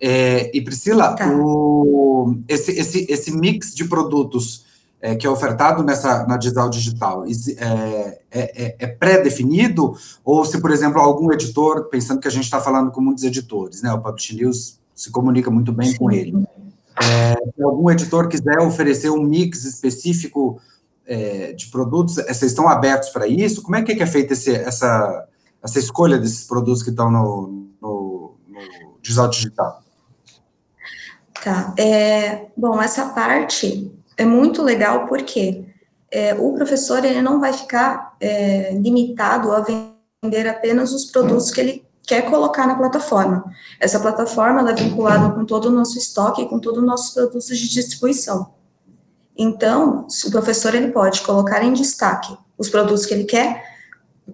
É, 0.00 0.50
e 0.56 0.60
Priscila, 0.60 1.14
tá. 1.14 1.28
o, 1.28 2.36
esse, 2.48 2.72
esse, 2.72 3.06
esse 3.08 3.30
mix 3.30 3.74
de 3.74 3.84
produtos 3.84 4.66
é, 5.00 5.14
que 5.14 5.26
é 5.26 5.30
ofertado 5.30 5.84
nessa 5.84 6.26
na 6.26 6.36
Digital 6.36 6.68
Digital 6.68 7.24
é, 7.24 8.18
é, 8.30 8.64
é, 8.64 8.76
é 8.78 8.86
pré-definido? 8.86 9.94
Ou 10.24 10.44
se, 10.44 10.60
por 10.60 10.72
exemplo, 10.72 11.00
algum 11.00 11.32
editor, 11.32 11.84
pensando 11.84 12.20
que 12.20 12.28
a 12.28 12.30
gente 12.30 12.44
está 12.44 12.60
falando 12.60 12.90
com 12.90 13.00
muitos 13.00 13.22
editores, 13.22 13.82
né? 13.82 13.92
O 13.92 14.00
Publish 14.00 14.34
News 14.34 14.78
se 14.94 15.10
comunica 15.10 15.50
muito 15.50 15.72
bem 15.72 15.90
Sim. 15.90 15.96
com 15.96 16.10
ele. 16.10 16.44
Se 17.02 17.62
algum 17.62 17.90
editor 17.90 18.28
quiser 18.28 18.58
oferecer 18.60 19.10
um 19.10 19.22
mix 19.22 19.64
específico 19.64 20.60
é, 21.06 21.52
de 21.52 21.66
produtos, 21.68 22.18
é, 22.18 22.32
vocês 22.32 22.52
estão 22.52 22.68
abertos 22.68 23.08
para 23.08 23.26
isso? 23.26 23.62
Como 23.62 23.76
é 23.76 23.82
que 23.82 23.92
é, 23.92 24.06
feita 24.06 24.34
essa, 24.34 25.26
essa 25.62 25.78
escolha 25.78 26.18
desses 26.18 26.44
produtos 26.44 26.82
que 26.82 26.90
estão 26.90 27.10
no, 27.10 27.66
no, 27.80 28.34
no 28.46 28.98
Digital 29.00 29.28
Digital? 29.28 29.82
Tá. 31.42 31.72
É, 31.78 32.46
bom, 32.56 32.80
essa 32.80 33.06
parte 33.10 33.90
é 34.16 34.24
muito 34.24 34.62
legal 34.62 35.06
porque 35.06 35.64
é, 36.10 36.34
o 36.34 36.52
professor 36.52 37.04
ele 37.04 37.22
não 37.22 37.40
vai 37.40 37.52
ficar 37.52 38.16
é, 38.20 38.74
limitado 38.74 39.52
a 39.52 39.60
vender 39.60 40.48
apenas 40.48 40.92
os 40.92 41.06
produtos 41.06 41.50
que 41.50 41.60
ele 41.60 41.87
quer 42.08 42.22
colocar 42.22 42.66
na 42.66 42.74
plataforma. 42.74 43.44
Essa 43.78 44.00
plataforma 44.00 44.68
é 44.68 44.74
vinculada 44.74 45.30
com 45.34 45.44
todo 45.44 45.66
o 45.66 45.70
nosso 45.70 45.98
estoque, 45.98 46.46
com 46.46 46.58
todos 46.58 46.80
os 46.80 46.86
nossos 46.86 47.12
produtos 47.12 47.46
de 47.46 47.68
distribuição. 47.68 48.54
Então, 49.36 50.08
o 50.26 50.30
professor 50.30 50.74
ele 50.74 50.88
pode 50.88 51.20
colocar 51.20 51.62
em 51.62 51.72
destaque 51.74 52.34
os 52.56 52.70
produtos 52.70 53.04
que 53.04 53.12
ele 53.12 53.24
quer, 53.24 53.62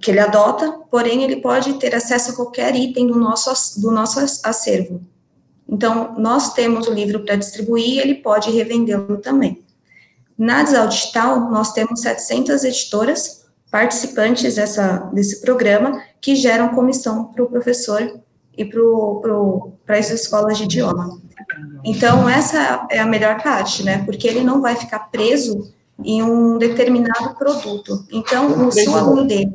que 0.00 0.10
ele 0.10 0.20
adota, 0.20 0.70
porém 0.88 1.24
ele 1.24 1.36
pode 1.40 1.74
ter 1.74 1.94
acesso 1.94 2.30
a 2.30 2.36
qualquer 2.36 2.74
item 2.76 3.08
do 3.08 3.18
nosso, 3.18 3.80
do 3.80 3.90
nosso 3.90 4.20
acervo. 4.44 5.02
Então, 5.68 6.14
nós 6.16 6.54
temos 6.54 6.86
o 6.86 6.92
livro 6.92 7.24
para 7.24 7.34
distribuir 7.34 7.86
e 7.86 7.98
ele 7.98 8.14
pode 8.14 8.50
revendê-lo 8.50 9.18
também. 9.18 9.64
Na 10.38 10.62
Desal 10.62 10.86
Digital, 10.86 11.50
nós 11.50 11.72
temos 11.72 12.00
700 12.00 12.62
editoras 12.64 13.43
participantes 13.74 14.54
dessa, 14.54 15.10
desse 15.12 15.40
programa 15.40 16.00
que 16.20 16.36
geram 16.36 16.68
comissão 16.68 17.24
para 17.24 17.42
o 17.42 17.48
professor 17.48 18.20
e 18.56 18.64
para 18.64 19.98
as 19.98 20.10
escolas 20.10 20.58
de 20.58 20.62
idioma. 20.62 21.20
Então, 21.82 22.28
essa 22.28 22.86
é 22.88 23.00
a 23.00 23.04
melhor 23.04 23.42
parte, 23.42 23.82
né? 23.82 24.04
Porque 24.04 24.28
ele 24.28 24.44
não 24.44 24.62
vai 24.62 24.76
ficar 24.76 25.10
preso 25.10 25.74
em 26.04 26.22
um 26.22 26.56
determinado 26.56 27.34
produto. 27.36 28.06
Então, 28.12 28.70
se 28.70 28.88
o 28.88 28.94
aluno 28.94 29.24
dele 29.24 29.52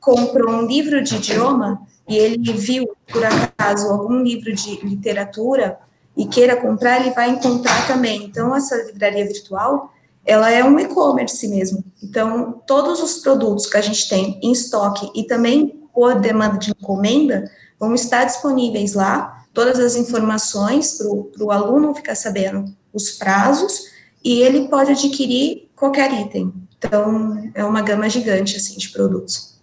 comprou 0.00 0.54
um 0.54 0.66
livro 0.66 1.02
de 1.02 1.16
idioma 1.16 1.82
e 2.08 2.16
ele 2.16 2.54
viu, 2.54 2.88
por 3.12 3.22
acaso, 3.22 3.88
algum 3.88 4.22
livro 4.22 4.54
de 4.54 4.76
literatura 4.82 5.78
e 6.16 6.24
queira 6.24 6.56
comprar, 6.56 6.98
ele 6.98 7.10
vai 7.10 7.28
encontrar 7.28 7.86
também. 7.86 8.24
Então, 8.24 8.56
essa 8.56 8.74
livraria 8.84 9.26
virtual, 9.26 9.92
ela 10.30 10.48
é 10.48 10.62
um 10.62 10.78
e-commerce 10.78 11.48
mesmo. 11.48 11.84
Então, 12.00 12.62
todos 12.64 13.02
os 13.02 13.18
produtos 13.18 13.66
que 13.66 13.76
a 13.76 13.80
gente 13.80 14.08
tem 14.08 14.38
em 14.40 14.52
estoque 14.52 15.10
e 15.12 15.24
também 15.24 15.80
por 15.92 16.20
demanda 16.20 16.56
de 16.56 16.70
encomenda 16.70 17.50
vão 17.80 17.92
estar 17.96 18.24
disponíveis 18.24 18.94
lá 18.94 19.44
todas 19.52 19.80
as 19.80 19.96
informações 19.96 20.92
para 20.92 21.44
o 21.44 21.50
aluno 21.50 21.92
ficar 21.96 22.14
sabendo 22.14 22.72
os 22.92 23.10
prazos 23.10 23.86
e 24.22 24.40
ele 24.40 24.68
pode 24.68 24.92
adquirir 24.92 25.68
qualquer 25.74 26.12
item. 26.12 26.54
Então, 26.78 27.50
é 27.52 27.64
uma 27.64 27.82
gama 27.82 28.08
gigante, 28.08 28.56
assim, 28.56 28.78
de 28.78 28.88
produtos. 28.90 29.58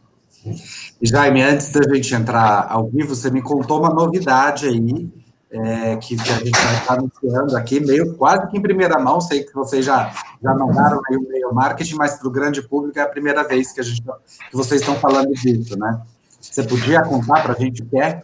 Jaime, 1.01 1.43
antes 1.43 1.69
da 1.69 1.81
gente 1.95 2.13
entrar 2.13 2.67
ao 2.69 2.89
vivo, 2.89 3.15
você 3.15 3.31
me 3.31 3.41
contou 3.41 3.79
uma 3.79 3.93
novidade 3.93 4.67
aí, 4.67 5.09
é, 5.49 5.95
que, 5.97 6.15
a 6.15 6.39
gente 6.39 6.51
vai 6.51 6.77
estar 6.77 6.93
anunciando 6.93 7.55
aqui, 7.55 7.79
meio 7.79 8.15
quase 8.15 8.49
que 8.49 8.57
em 8.57 8.61
primeira 8.61 8.99
mão, 8.99 9.21
sei 9.21 9.43
que 9.43 9.53
vocês 9.53 9.85
já, 9.85 10.13
já 10.41 10.53
mandaram 10.53 11.01
aí 11.09 11.15
o 11.15 11.27
meio 11.27 11.53
marketing, 11.53 11.95
mas 11.95 12.15
para 12.15 12.27
o 12.27 12.31
grande 12.31 12.61
público 12.61 12.99
é 12.99 13.01
a 13.01 13.07
primeira 13.09 13.47
vez 13.47 13.71
que, 13.71 13.79
a 13.79 13.83
gente, 13.83 14.01
que 14.01 14.55
vocês 14.55 14.81
estão 14.81 14.95
falando 14.95 15.31
disso, 15.31 15.77
né? 15.77 16.01
Você 16.39 16.63
podia 16.63 17.01
contar 17.01 17.43
para 17.43 17.53
a 17.53 17.57
gente 17.57 17.81
o 17.81 17.85
que 17.85 17.99
é? 17.99 18.21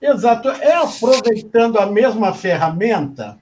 Exato. 0.00 0.48
É 0.48 0.74
aproveitando 0.76 1.78
a 1.78 1.86
mesma 1.86 2.32
ferramenta, 2.32 3.38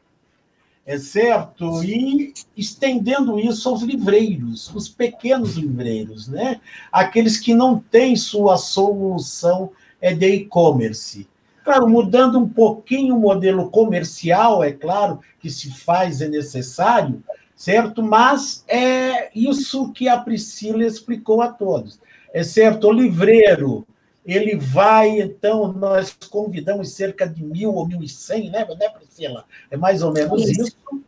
é 0.84 0.98
certo? 0.98 1.84
E 1.84 2.34
estendendo 2.56 3.38
isso 3.38 3.68
aos 3.68 3.82
livreiros, 3.82 4.74
os 4.74 4.88
pequenos 4.88 5.56
livreiros, 5.56 6.26
né? 6.26 6.60
Aqueles 6.90 7.38
que 7.38 7.54
não 7.54 7.78
têm 7.78 8.16
sua 8.16 8.56
solução 8.56 9.70
é 10.00 10.12
de 10.12 10.26
e-commerce. 10.26 11.28
Claro, 11.68 11.86
mudando 11.86 12.38
um 12.38 12.48
pouquinho 12.48 13.14
o 13.14 13.20
modelo 13.20 13.70
comercial, 13.70 14.64
é 14.64 14.72
claro 14.72 15.20
que 15.38 15.50
se 15.50 15.70
faz, 15.70 16.22
é 16.22 16.26
necessário, 16.26 17.22
certo? 17.54 18.02
Mas 18.02 18.64
é 18.66 19.28
isso 19.38 19.92
que 19.92 20.08
a 20.08 20.16
Priscila 20.16 20.82
explicou 20.82 21.42
a 21.42 21.48
todos. 21.48 22.00
É 22.32 22.42
certo, 22.42 22.88
o 22.88 22.90
livreiro, 22.90 23.86
ele 24.24 24.56
vai, 24.56 25.20
então, 25.20 25.70
nós 25.70 26.16
convidamos 26.30 26.92
cerca 26.92 27.28
de 27.28 27.44
mil 27.44 27.74
ou 27.74 27.86
mil 27.86 28.02
e 28.02 28.08
cem, 28.08 28.48
né, 28.48 28.64
né, 28.64 28.88
Priscila? 28.88 29.44
É 29.70 29.76
mais 29.76 30.02
ou 30.02 30.10
menos 30.10 30.48
isso. 30.48 30.62
isso. 30.68 31.02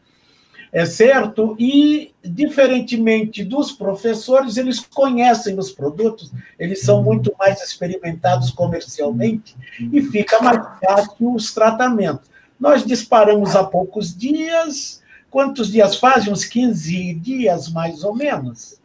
É 0.73 0.87
certo? 0.87 1.57
E, 1.59 2.13
diferentemente 2.25 3.45
dos 3.45 3.73
professores, 3.73 4.57
eles 4.57 4.79
conhecem 4.79 5.59
os 5.59 5.73
produtos, 5.73 6.31
eles 6.59 6.83
são 6.83 7.03
muito 7.03 7.35
mais 7.37 7.61
experimentados 7.61 8.51
comercialmente 8.51 9.57
e 9.93 10.01
fica 10.01 10.41
mais 10.41 10.63
fácil 10.81 11.35
os 11.35 11.53
tratamentos. 11.53 12.31
Nós 12.59 12.85
disparamos 12.85 13.57
há 13.57 13.65
poucos 13.65 14.17
dias. 14.17 15.01
Quantos 15.29 15.73
dias 15.73 15.97
fazem? 15.97 16.33
Uns 16.33 16.45
15 16.45 17.15
dias, 17.15 17.69
mais 17.73 18.05
ou 18.05 18.15
menos? 18.15 18.79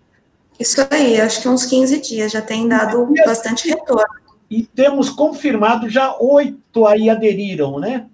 Isso 0.59 0.87
aí, 0.89 1.19
acho 1.19 1.41
que 1.41 1.49
uns 1.49 1.65
15 1.65 2.01
dias 2.01 2.31
já 2.31 2.41
tem 2.41 2.67
dado 2.67 3.07
bastante 3.25 3.67
retorno. 3.67 4.05
E 4.49 4.63
temos 4.63 5.09
confirmado 5.09 5.89
já 5.89 6.15
oito 6.17 6.85
aí 6.85 7.09
aderiram, 7.09 7.79
né? 7.79 8.05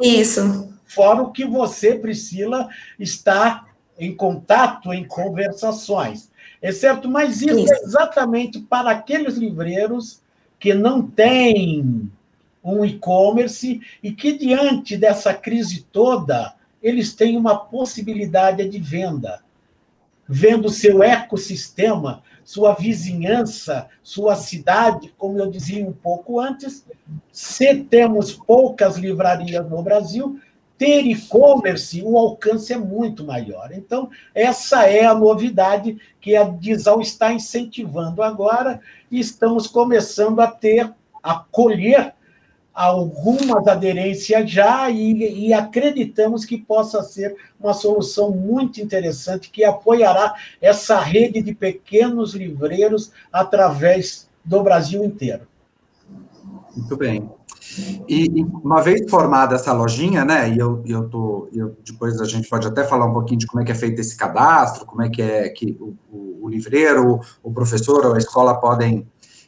Isso. 0.00 0.71
Fora 0.94 1.22
o 1.22 1.30
que 1.30 1.44
você, 1.44 1.94
Priscila, 1.94 2.68
está 2.98 3.66
em 3.98 4.14
contato, 4.14 4.92
em 4.92 5.04
conversações. 5.04 6.30
É 6.60 6.70
certo? 6.70 7.08
Mas 7.08 7.40
isso, 7.42 7.72
é 7.72 7.84
exatamente 7.84 8.60
para 8.60 8.90
aqueles 8.90 9.36
livreiros 9.36 10.20
que 10.58 10.74
não 10.74 11.02
têm 11.02 12.10
um 12.62 12.84
e-commerce 12.84 13.80
e 14.02 14.12
que, 14.12 14.36
diante 14.36 14.96
dessa 14.96 15.34
crise 15.34 15.86
toda, 15.90 16.54
eles 16.82 17.14
têm 17.14 17.36
uma 17.36 17.56
possibilidade 17.56 18.68
de 18.68 18.78
venda. 18.78 19.42
Vendo 20.28 20.68
seu 20.68 21.02
ecossistema, 21.02 22.22
sua 22.44 22.74
vizinhança, 22.74 23.88
sua 24.02 24.36
cidade, 24.36 25.12
como 25.16 25.38
eu 25.38 25.50
dizia 25.50 25.86
um 25.86 25.92
pouco 25.92 26.38
antes, 26.38 26.84
se 27.32 27.74
temos 27.84 28.32
poucas 28.32 28.96
livrarias 28.96 29.68
no 29.68 29.82
Brasil, 29.82 30.38
ter 30.82 31.06
e-commerce, 31.06 32.02
o 32.02 32.18
alcance 32.18 32.72
é 32.72 32.76
muito 32.76 33.24
maior. 33.24 33.70
Então, 33.72 34.10
essa 34.34 34.84
é 34.88 35.04
a 35.04 35.14
novidade 35.14 35.96
que 36.20 36.34
a 36.34 36.42
Disal 36.42 37.00
está 37.00 37.32
incentivando 37.32 38.20
agora 38.20 38.80
e 39.08 39.20
estamos 39.20 39.68
começando 39.68 40.40
a 40.40 40.48
ter, 40.48 40.92
a 41.22 41.36
colher 41.36 42.12
algumas 42.74 43.64
aderências 43.68 44.50
já 44.50 44.90
e, 44.90 45.46
e, 45.46 45.52
acreditamos 45.52 46.44
que 46.44 46.58
possa 46.58 47.00
ser 47.04 47.36
uma 47.60 47.74
solução 47.74 48.32
muito 48.32 48.80
interessante 48.80 49.50
que 49.50 49.62
apoiará 49.62 50.34
essa 50.60 50.98
rede 50.98 51.42
de 51.42 51.54
pequenos 51.54 52.34
livreiros 52.34 53.12
através 53.32 54.28
do 54.44 54.60
Brasil 54.64 55.04
inteiro. 55.04 55.46
Muito 56.74 56.96
bem. 56.96 57.30
E, 58.08 58.44
uma 58.62 58.82
vez 58.82 59.10
formada 59.10 59.54
essa 59.54 59.72
lojinha, 59.72 60.24
né? 60.24 60.50
E 60.50 60.58
eu, 60.58 60.82
eu 60.86 61.08
tô, 61.08 61.48
eu, 61.52 61.76
depois 61.84 62.20
a 62.20 62.24
gente 62.24 62.48
pode 62.48 62.66
até 62.66 62.84
falar 62.84 63.06
um 63.06 63.12
pouquinho 63.12 63.40
de 63.40 63.46
como 63.46 63.62
é 63.62 63.64
que 63.64 63.72
é 63.72 63.74
feito 63.74 64.00
esse 64.00 64.16
cadastro, 64.16 64.86
como 64.86 65.02
é 65.02 65.08
que 65.08 65.22
é 65.22 65.48
que 65.48 65.76
o, 65.80 65.96
o, 66.10 66.46
o 66.46 66.48
livreiro, 66.48 67.20
o 67.42 67.52
professor 67.52 68.04
ou 68.06 68.14
a 68.14 68.18
escola 68.18 68.54
podem 68.54 69.06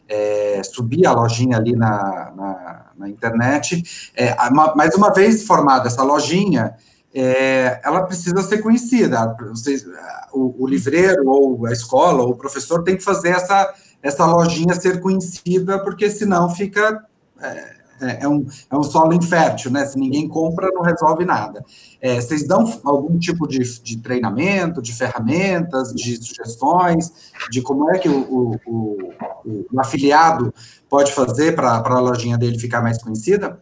é, 0.08 0.62
subir 0.62 1.06
a 1.06 1.12
lojinha 1.12 1.56
ali 1.56 1.74
na, 1.74 2.32
na, 2.36 2.90
na 2.96 3.08
internet. 3.08 4.12
É, 4.16 4.36
mas 4.74 4.94
uma 4.94 5.12
vez 5.12 5.46
formada 5.46 5.88
essa 5.88 6.02
lojinha, 6.02 6.74
é, 7.14 7.80
ela 7.84 8.02
precisa 8.02 8.42
ser 8.42 8.58
conhecida. 8.58 9.36
Vocês, 9.50 9.86
o, 10.32 10.64
o, 10.64 10.66
livreiro, 10.66 11.28
ou 11.28 11.66
a 11.66 11.72
escola, 11.72 12.22
ou 12.22 12.30
o 12.30 12.36
professor 12.36 12.82
tem 12.82 12.96
que 12.96 13.04
fazer 13.04 13.30
essa, 13.30 13.72
essa 14.02 14.26
lojinha 14.26 14.74
ser 14.74 15.00
conhecida, 15.00 15.78
porque 15.78 16.10
senão 16.10 16.50
fica. 16.50 17.04
É, 17.40 17.83
é, 18.04 18.18
é, 18.22 18.28
um, 18.28 18.46
é 18.70 18.76
um 18.76 18.82
solo 18.82 19.12
infértil, 19.12 19.70
né? 19.70 19.84
Se 19.86 19.98
ninguém 19.98 20.28
compra, 20.28 20.70
não 20.72 20.82
resolve 20.82 21.24
nada. 21.24 21.64
É, 22.00 22.20
vocês 22.20 22.46
dão 22.46 22.80
algum 22.84 23.18
tipo 23.18 23.46
de, 23.46 23.58
de 23.82 23.96
treinamento, 23.98 24.82
de 24.82 24.92
ferramentas, 24.92 25.92
de 25.94 26.22
sugestões, 26.22 27.10
de 27.50 27.62
como 27.62 27.90
é 27.90 27.98
que 27.98 28.08
o, 28.08 28.20
o, 28.20 28.60
o, 28.66 29.66
o 29.72 29.80
afiliado 29.80 30.52
pode 30.88 31.12
fazer 31.12 31.54
para 31.54 31.76
a 31.78 32.00
lojinha 32.00 32.36
dele 32.36 32.58
ficar 32.58 32.82
mais 32.82 33.02
conhecida? 33.02 33.58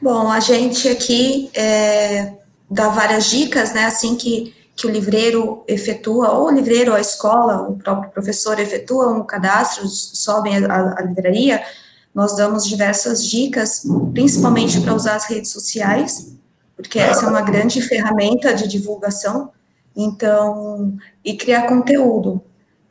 Bom, 0.00 0.30
a 0.30 0.40
gente 0.40 0.88
aqui 0.88 1.50
é, 1.54 2.32
dá 2.70 2.88
várias 2.88 3.26
dicas, 3.26 3.74
né? 3.74 3.84
Assim 3.84 4.14
que, 4.16 4.54
que 4.74 4.86
o 4.86 4.90
livreiro 4.90 5.62
efetua, 5.68 6.30
ou 6.30 6.46
o 6.46 6.50
livreiro, 6.50 6.94
a 6.94 7.00
escola, 7.00 7.68
o 7.68 7.76
próprio 7.76 8.10
professor 8.10 8.58
efetua 8.58 9.08
um 9.08 9.22
cadastro, 9.22 9.86
sobem 9.86 10.64
a, 10.64 10.94
a 10.96 11.02
livraria, 11.02 11.62
nós 12.14 12.36
damos 12.36 12.66
diversas 12.66 13.24
dicas, 13.24 13.82
principalmente 14.12 14.80
para 14.80 14.94
usar 14.94 15.16
as 15.16 15.26
redes 15.26 15.50
sociais, 15.50 16.34
porque 16.76 16.98
essa 16.98 17.26
é 17.26 17.28
uma 17.28 17.42
grande 17.42 17.80
ferramenta 17.82 18.54
de 18.54 18.66
divulgação. 18.66 19.50
Então, 19.94 20.96
e 21.24 21.36
criar 21.36 21.66
conteúdo. 21.66 22.40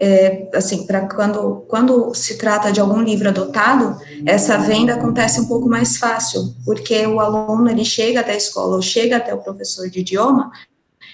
É, 0.01 0.49
assim, 0.53 0.85
para 0.85 1.07
quando, 1.07 1.65
quando 1.67 2.13
se 2.13 2.37
trata 2.37 2.71
de 2.71 2.79
algum 2.79 3.01
livro 3.01 3.27
adotado, 3.27 3.99
essa 4.25 4.57
venda 4.57 4.93
acontece 4.93 5.41
um 5.41 5.45
pouco 5.45 5.67
mais 5.67 5.97
fácil, 5.97 6.55
porque 6.63 7.05
o 7.05 7.19
aluno 7.19 7.69
ele 7.69 7.83
chega 7.83 8.21
até 8.21 8.31
a 8.31 8.37
escola 8.37 8.77
ou 8.77 8.81
chega 8.81 9.17
até 9.17 9.33
o 9.33 9.39
professor 9.39 9.89
de 9.89 9.99
idioma, 9.99 10.51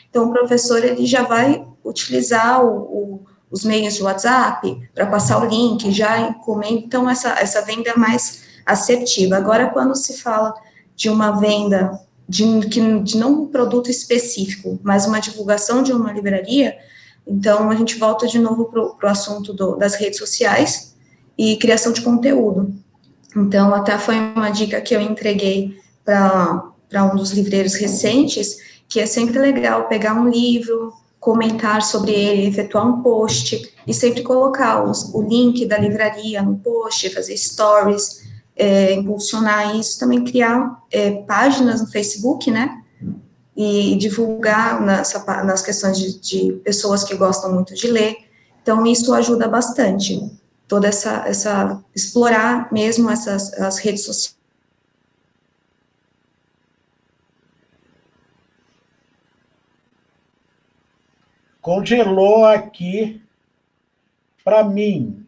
então 0.08 0.30
o 0.30 0.32
professor 0.32 0.84
ele 0.84 1.06
já 1.08 1.24
vai 1.24 1.66
utilizar 1.84 2.64
o, 2.64 2.78
o 2.78 3.26
os 3.56 3.64
meios 3.64 3.96
de 3.96 4.04
WhatsApp 4.04 4.90
para 4.94 5.06
passar 5.06 5.42
o 5.42 5.48
link, 5.48 5.90
já 5.90 6.20
encomenda, 6.20 6.82
então 6.86 7.10
essa, 7.10 7.30
essa 7.40 7.62
venda 7.62 7.90
é 7.90 7.98
mais 7.98 8.44
assertiva. 8.66 9.38
Agora, 9.38 9.70
quando 9.70 9.96
se 9.96 10.18
fala 10.18 10.54
de 10.94 11.10
uma 11.10 11.40
venda 11.40 11.98
de, 12.28 12.44
de 13.02 13.18
não 13.18 13.44
um 13.44 13.48
produto 13.48 13.90
específico, 13.90 14.78
mas 14.84 15.08
uma 15.08 15.22
divulgação 15.22 15.82
de 15.82 15.94
uma 15.94 16.12
livraria, 16.12 16.76
então 17.26 17.70
a 17.70 17.76
gente 17.76 17.98
volta 17.98 18.28
de 18.28 18.40
novo 18.40 18.66
para 18.66 19.08
o 19.08 19.12
assunto 19.12 19.54
do, 19.54 19.78
das 19.78 19.96
redes 19.96 20.20
sociais 20.20 20.94
e 21.38 21.56
criação 21.56 21.94
de 21.94 22.02
conteúdo. 22.02 22.76
Então, 23.38 23.74
até 23.74 23.98
foi 23.98 24.16
uma 24.18 24.50
dica 24.50 24.82
que 24.82 24.94
eu 24.94 25.00
entreguei 25.00 25.80
para 26.04 27.06
um 27.06 27.16
dos 27.16 27.32
livreiros 27.32 27.76
recentes, 27.76 28.58
que 28.90 29.00
é 29.00 29.06
sempre 29.06 29.40
legal 29.40 29.88
pegar 29.88 30.14
um 30.14 30.28
livro, 30.28 30.94
comentar 31.26 31.82
sobre 31.82 32.12
ele, 32.12 32.46
efetuar 32.46 32.88
um 32.88 33.02
post 33.02 33.74
e 33.88 33.92
sempre 33.96 34.22
colocar 34.22 34.84
os, 34.84 35.12
o 35.12 35.24
link 35.24 35.66
da 35.66 35.76
livraria 35.76 36.40
no 36.44 36.56
post, 36.58 37.10
fazer 37.10 37.36
stories, 37.36 38.22
é, 38.56 38.94
impulsionar 38.94 39.76
isso, 39.76 39.98
também 39.98 40.24
criar 40.24 40.84
é, 40.92 41.24
páginas 41.24 41.82
no 41.82 41.88
Facebook, 41.88 42.52
né? 42.52 42.80
E 43.58 43.96
divulgar 43.96 44.80
nessa, 44.80 45.26
nas 45.44 45.64
questões 45.64 45.98
de, 45.98 46.20
de, 46.20 46.54
pessoas 46.64 47.04
que 47.04 47.16
gostam 47.16 47.52
muito 47.52 47.74
de 47.74 47.88
ler. 47.88 48.18
Então, 48.62 48.86
isso 48.86 49.12
ajuda 49.12 49.48
bastante. 49.48 50.32
Toda 50.68 50.88
essa, 50.88 51.24
essa 51.26 51.84
explorar 51.96 52.72
mesmo 52.72 53.10
essas 53.10 53.52
as 53.54 53.80
redes 53.80 54.06
sociais 54.06 54.36
congelou 61.66 62.46
aqui 62.46 63.20
para 64.44 64.64
mim. 64.64 65.26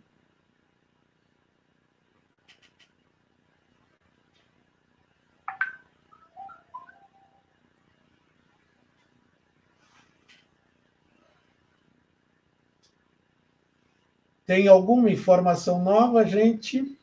Tem 14.46 14.68
alguma 14.68 15.10
informação 15.10 15.84
nova, 15.84 16.24
gente? 16.24 16.97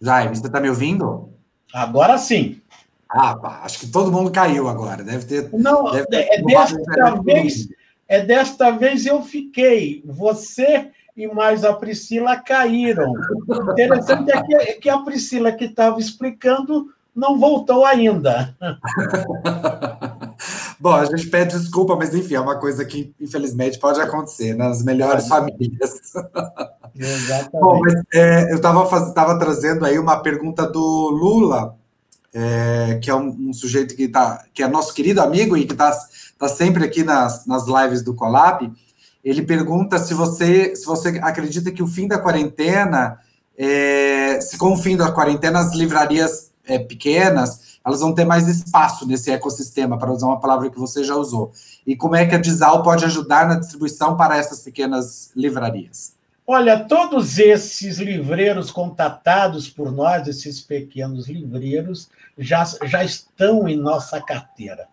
Jaime, 0.00 0.36
você 0.36 0.46
está 0.46 0.60
me 0.60 0.68
ouvindo? 0.68 1.30
Agora 1.72 2.18
sim. 2.18 2.60
Ah, 3.08 3.36
pá, 3.36 3.60
acho 3.62 3.80
que 3.80 3.86
todo 3.86 4.12
mundo 4.12 4.30
caiu 4.30 4.68
agora. 4.68 5.02
Deve 5.02 5.24
ter. 5.26 5.50
Não, 5.52 5.90
deve 5.90 6.06
ter 6.06 6.28
é, 6.28 6.42
desta 6.42 7.22
vez, 7.22 7.68
é 8.08 8.20
desta 8.20 8.70
vez 8.70 9.06
eu 9.06 9.22
fiquei. 9.22 10.02
Você 10.04 10.90
e 11.16 11.26
mais 11.26 11.64
a 11.64 11.72
Priscila 11.72 12.36
caíram. 12.36 13.12
Interessante 13.70 14.30
é 14.30 14.42
que, 14.42 14.54
é 14.54 14.72
que 14.74 14.88
a 14.90 14.98
Priscila 14.98 15.50
que 15.50 15.64
estava 15.64 15.98
explicando 15.98 16.92
não 17.14 17.38
voltou 17.38 17.86
ainda. 17.86 18.54
Bom, 20.86 20.94
a 20.94 21.04
gente 21.04 21.26
pede 21.26 21.58
desculpa, 21.58 21.96
mas 21.96 22.14
enfim, 22.14 22.34
é 22.34 22.40
uma 22.40 22.60
coisa 22.60 22.84
que, 22.84 23.12
infelizmente, 23.20 23.76
pode 23.76 24.00
acontecer 24.00 24.54
nas 24.54 24.84
melhores 24.84 25.26
famílias. 25.26 26.12
Exatamente. 26.94 27.50
Bom, 27.50 27.80
mas 27.80 27.94
é, 28.14 28.52
eu 28.52 28.54
estava 28.54 29.36
trazendo 29.36 29.84
aí 29.84 29.98
uma 29.98 30.22
pergunta 30.22 30.64
do 30.64 31.10
Lula, 31.10 31.76
é, 32.32 33.00
que 33.02 33.10
é 33.10 33.14
um, 33.16 33.48
um, 33.48 33.52
sujeito 33.52 33.96
que, 33.96 34.06
tá, 34.06 34.44
que 34.54 34.62
é 34.62 34.68
nosso 34.68 34.94
querido 34.94 35.20
amigo 35.20 35.56
e 35.56 35.66
que 35.66 35.72
está 35.72 35.90
tá 36.38 36.48
sempre 36.48 36.84
aqui 36.84 37.02
nas, 37.02 37.44
nas 37.46 37.66
lives 37.66 38.00
do 38.02 38.14
Colab. 38.14 38.72
Ele 39.24 39.42
pergunta 39.42 39.98
se 39.98 40.14
você, 40.14 40.76
se 40.76 40.86
você 40.86 41.18
acredita 41.20 41.72
que 41.72 41.82
o 41.82 41.88
fim 41.88 42.06
da 42.06 42.20
quarentena, 42.20 43.18
é, 43.58 44.40
se 44.40 44.56
com 44.56 44.72
o 44.74 44.78
fim 44.78 44.96
da 44.96 45.10
quarentena 45.10 45.58
as 45.58 45.74
livrarias 45.74 46.52
é, 46.64 46.78
pequenas, 46.78 47.65
elas 47.86 48.00
vão 48.00 48.12
ter 48.12 48.24
mais 48.24 48.48
espaço 48.48 49.06
nesse 49.06 49.30
ecossistema, 49.30 49.96
para 49.96 50.10
usar 50.10 50.26
uma 50.26 50.40
palavra 50.40 50.68
que 50.68 50.78
você 50.78 51.04
já 51.04 51.14
usou. 51.14 51.52
E 51.86 51.94
como 51.94 52.16
é 52.16 52.26
que 52.26 52.34
a 52.34 52.38
Dizal 52.38 52.82
pode 52.82 53.04
ajudar 53.04 53.46
na 53.46 53.60
distribuição 53.60 54.16
para 54.16 54.36
essas 54.36 54.58
pequenas 54.58 55.30
livrarias? 55.36 56.16
Olha, 56.44 56.84
todos 56.84 57.38
esses 57.38 57.98
livreiros 57.98 58.72
contatados 58.72 59.68
por 59.68 59.92
nós, 59.92 60.26
esses 60.26 60.60
pequenos 60.60 61.28
livreiros, 61.28 62.08
já, 62.36 62.64
já 62.84 63.04
estão 63.04 63.68
em 63.68 63.76
nossa 63.76 64.20
carteira. 64.20 64.88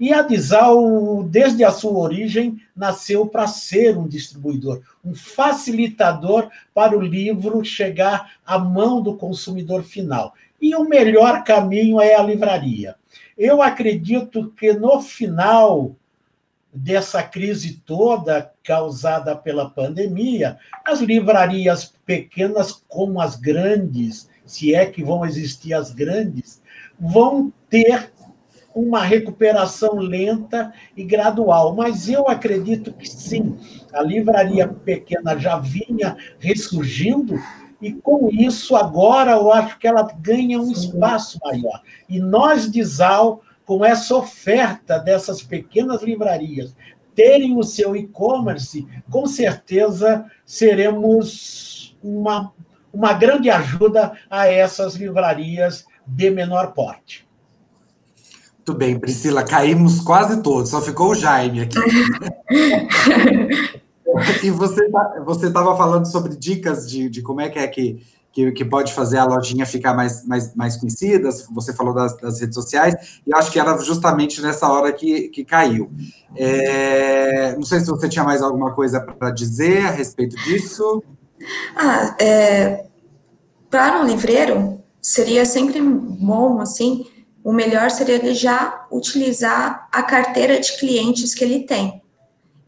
E 0.00 0.12
a 0.12 0.22
Dizal, 0.22 1.24
desde 1.24 1.64
a 1.64 1.72
sua 1.72 1.98
origem, 1.98 2.62
nasceu 2.74 3.26
para 3.26 3.46
ser 3.46 3.98
um 3.98 4.06
distribuidor, 4.06 4.80
um 5.04 5.14
facilitador 5.14 6.48
para 6.72 6.96
o 6.96 7.00
livro 7.00 7.64
chegar 7.64 8.34
à 8.46 8.58
mão 8.58 9.02
do 9.02 9.16
consumidor 9.16 9.82
final. 9.82 10.32
E 10.60 10.74
o 10.74 10.84
melhor 10.84 11.44
caminho 11.44 12.00
é 12.00 12.14
a 12.14 12.22
livraria. 12.22 12.96
Eu 13.36 13.62
acredito 13.62 14.52
que 14.56 14.72
no 14.72 15.00
final 15.00 15.94
dessa 16.72 17.22
crise 17.22 17.82
toda 17.84 18.52
causada 18.62 19.34
pela 19.34 19.70
pandemia, 19.70 20.58
as 20.84 21.00
livrarias 21.00 21.94
pequenas 22.04 22.72
como 22.88 23.20
as 23.20 23.36
grandes, 23.36 24.28
se 24.44 24.74
é 24.74 24.86
que 24.86 25.02
vão 25.02 25.24
existir 25.24 25.72
as 25.74 25.92
grandes, 25.92 26.60
vão 26.98 27.52
ter 27.70 28.12
uma 28.74 29.02
recuperação 29.02 29.96
lenta 29.96 30.72
e 30.96 31.02
gradual, 31.02 31.74
mas 31.74 32.08
eu 32.08 32.28
acredito 32.28 32.92
que 32.92 33.08
sim, 33.08 33.56
a 33.92 34.02
livraria 34.02 34.68
pequena 34.68 35.36
já 35.36 35.58
vinha 35.58 36.16
ressurgindo 36.38 37.40
e 37.80 37.92
com 37.92 38.28
isso 38.30 38.74
agora 38.74 39.32
eu 39.32 39.52
acho 39.52 39.78
que 39.78 39.86
ela 39.86 40.02
ganha 40.20 40.60
um 40.60 40.70
espaço 40.70 41.38
maior. 41.44 41.82
E 42.08 42.18
nós 42.18 42.70
de 42.70 42.82
Zal, 42.82 43.42
com 43.64 43.84
essa 43.84 44.16
oferta 44.16 44.98
dessas 44.98 45.42
pequenas 45.42 46.02
livrarias, 46.02 46.74
terem 47.14 47.56
o 47.56 47.62
seu 47.62 47.94
e-commerce, 47.96 48.86
com 49.10 49.26
certeza 49.26 50.24
seremos 50.44 51.96
uma, 52.02 52.52
uma 52.92 53.12
grande 53.12 53.50
ajuda 53.50 54.12
a 54.30 54.46
essas 54.46 54.94
livrarias 54.94 55.84
de 56.06 56.30
menor 56.30 56.72
porte. 56.72 57.28
Muito 58.68 58.74
bem, 58.74 58.98
Priscila, 58.98 59.44
caímos 59.44 60.00
quase 60.00 60.42
todos, 60.42 60.70
só 60.70 60.82
ficou 60.82 61.12
o 61.12 61.14
Jaime 61.14 61.62
aqui. 61.62 61.78
e 64.42 64.50
você 64.50 64.88
tá, 64.90 65.22
você 65.24 65.46
estava 65.46 65.76
falando 65.76 66.06
sobre 66.06 66.36
dicas 66.36 66.88
de, 66.88 67.08
de 67.08 67.22
como 67.22 67.40
é 67.40 67.48
que 67.48 67.58
é 67.58 67.66
que, 67.66 68.04
que, 68.32 68.52
que, 68.52 68.64
pode 68.64 68.92
fazer 68.92 69.18
a 69.18 69.24
lojinha 69.24 69.66
ficar 69.66 69.94
mais, 69.94 70.24
mais, 70.26 70.54
mais 70.54 70.76
conhecida. 70.76 71.30
Você 71.50 71.72
falou 71.72 71.94
das, 71.94 72.16
das 72.16 72.40
redes 72.40 72.54
sociais, 72.54 73.20
e 73.26 73.34
acho 73.34 73.50
que 73.50 73.58
era 73.58 73.76
justamente 73.78 74.40
nessa 74.40 74.68
hora 74.68 74.92
que, 74.92 75.28
que 75.28 75.44
caiu. 75.44 75.90
É, 76.36 77.54
não 77.54 77.62
sei 77.62 77.80
se 77.80 77.86
você 77.86 78.08
tinha 78.08 78.24
mais 78.24 78.42
alguma 78.42 78.72
coisa 78.72 79.00
para 79.00 79.30
dizer 79.30 79.86
a 79.86 79.90
respeito 79.90 80.36
disso. 80.44 81.02
Ah, 81.76 82.16
é, 82.20 82.86
para 83.70 84.00
um 84.00 84.06
livreiro, 84.06 84.82
seria 85.00 85.44
sempre 85.44 85.80
bom, 85.80 86.60
assim, 86.60 87.06
o 87.42 87.52
melhor 87.52 87.90
seria 87.90 88.16
ele 88.16 88.34
já 88.34 88.86
utilizar 88.90 89.88
a 89.92 90.02
carteira 90.02 90.60
de 90.60 90.76
clientes 90.78 91.34
que 91.34 91.44
ele 91.44 91.60
tem. 91.60 92.02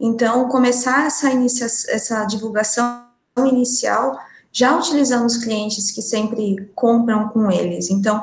Então, 0.01 0.49
começar 0.49 1.07
essa, 1.07 1.31
inicia, 1.31 1.67
essa 1.67 2.25
divulgação 2.25 3.05
inicial 3.37 4.19
já 4.53 4.77
utilizando 4.77 5.27
os 5.27 5.37
clientes 5.37 5.91
que 5.91 6.03
sempre 6.03 6.71
compram 6.75 7.29
com 7.29 7.51
eles. 7.51 7.91
Então, 7.91 8.23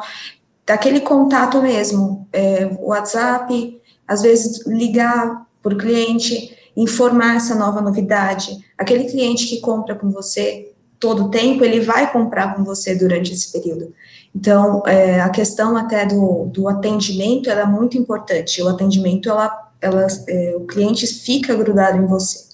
daquele 0.65 0.99
contato 1.01 1.61
mesmo, 1.61 2.27
é, 2.33 2.65
WhatsApp, 2.81 3.81
às 4.07 4.21
vezes 4.21 4.65
ligar 4.65 5.45
para 5.61 5.73
o 5.73 5.77
cliente, 5.77 6.57
informar 6.75 7.35
essa 7.35 7.55
nova 7.55 7.81
novidade. 7.81 8.57
Aquele 8.77 9.05
cliente 9.05 9.47
que 9.47 9.61
compra 9.61 9.95
com 9.95 10.09
você 10.09 10.71
todo 10.99 11.29
tempo, 11.29 11.63
ele 11.63 11.79
vai 11.79 12.11
comprar 12.11 12.55
com 12.55 12.63
você 12.63 12.95
durante 12.95 13.31
esse 13.31 13.51
período. 13.51 13.93
Então, 14.35 14.83
é, 14.85 15.21
a 15.21 15.29
questão 15.29 15.77
até 15.77 16.05
do, 16.05 16.45
do 16.45 16.67
atendimento 16.67 17.49
é 17.49 17.65
muito 17.65 17.97
importante. 17.97 18.61
O 18.61 18.67
atendimento, 18.67 19.29
ela, 19.29 19.66
ela, 19.81 20.07
é, 20.27 20.53
o 20.55 20.61
cliente 20.61 21.05
fica 21.07 21.55
grudado 21.55 21.97
em 21.97 22.05
você. 22.05 22.47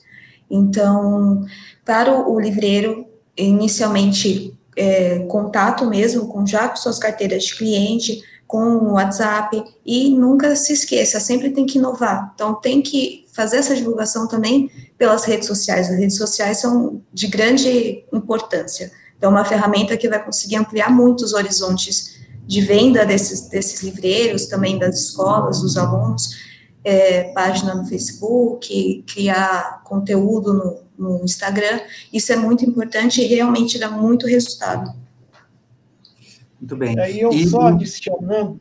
Então, 0.49 1.45
para 1.85 2.27
o, 2.29 2.39
livreiro, 2.39 3.05
inicialmente, 3.35 4.57
é, 4.75 5.19
contato 5.27 5.85
mesmo 5.85 6.27
com 6.27 6.45
já 6.45 6.67
com 6.67 6.75
suas 6.75 6.99
carteiras 6.99 7.45
de 7.45 7.55
cliente, 7.55 8.21
com 8.45 8.63
o 8.63 8.93
WhatsApp, 8.93 9.63
e 9.85 10.09
nunca 10.11 10.55
se 10.55 10.73
esqueça, 10.73 11.19
sempre 11.19 11.49
tem 11.49 11.65
que 11.65 11.79
inovar. 11.79 12.31
Então, 12.35 12.53
tem 12.53 12.81
que 12.81 13.25
fazer 13.33 13.57
essa 13.57 13.75
divulgação 13.75 14.27
também 14.27 14.69
pelas 14.97 15.23
redes 15.23 15.47
sociais. 15.47 15.89
As 15.89 15.97
redes 15.97 16.17
sociais 16.17 16.59
são 16.59 17.01
de 17.11 17.27
grande 17.27 18.05
importância 18.13 18.91
então, 19.23 19.31
uma 19.31 19.45
ferramenta 19.45 19.95
que 19.95 20.09
vai 20.09 20.21
conseguir 20.21 20.57
ampliar 20.57 20.91
muito 20.91 21.23
os 21.23 21.31
horizontes 21.31 22.19
de 22.45 22.59
venda 22.59 23.05
desses, 23.05 23.47
desses 23.47 23.81
livreiros, 23.81 24.47
também 24.47 24.77
das 24.77 24.99
escolas, 24.99 25.61
dos 25.61 25.77
alunos, 25.77 26.35
é, 26.83 27.31
página 27.33 27.75
no 27.75 27.85
Facebook, 27.85 29.03
criar 29.07 29.83
conteúdo 29.83 30.53
no, 30.97 31.17
no 31.17 31.23
Instagram. 31.23 31.79
Isso 32.11 32.31
é 32.33 32.35
muito 32.35 32.65
importante 32.65 33.21
e 33.21 33.25
realmente 33.25 33.79
dá 33.79 33.89
muito 33.89 34.27
resultado. 34.27 34.93
Muito 36.59 36.75
bem. 36.77 36.99
Aí 36.99 37.19
eu 37.19 37.31
e... 37.31 37.47
só 37.47 37.67
adicionando 37.67 38.59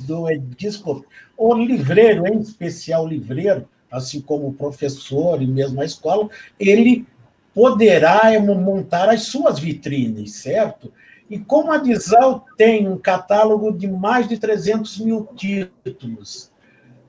do 0.00 0.26
desculpa, 0.56 1.04
o 1.36 1.54
livreiro, 1.54 2.26
em 2.26 2.38
especial 2.38 3.04
o 3.04 3.08
livreiro, 3.08 3.68
assim 3.90 4.20
como 4.20 4.48
o 4.48 4.52
professor 4.52 5.42
e 5.42 5.46
mesmo 5.46 5.80
a 5.80 5.84
escola, 5.84 6.28
ele 6.58 7.06
poderá 7.54 8.22
montar 8.40 9.08
as 9.08 9.22
suas 9.24 9.58
vitrines, 9.58 10.36
certo? 10.36 10.92
E 11.28 11.38
como 11.38 11.72
a 11.72 11.78
Dizal 11.78 12.46
tem 12.56 12.88
um 12.88 12.96
catálogo 12.96 13.72
de 13.72 13.88
mais 13.88 14.28
de 14.28 14.38
300 14.38 15.00
mil 15.00 15.28
títulos, 15.34 16.51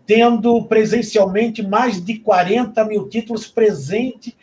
tendo 0.05 0.63
presencialmente 0.65 1.61
mais 1.61 2.03
de 2.03 2.19
40 2.19 2.83
mil 2.85 3.07
títulos 3.07 3.47
presentes 3.47 4.33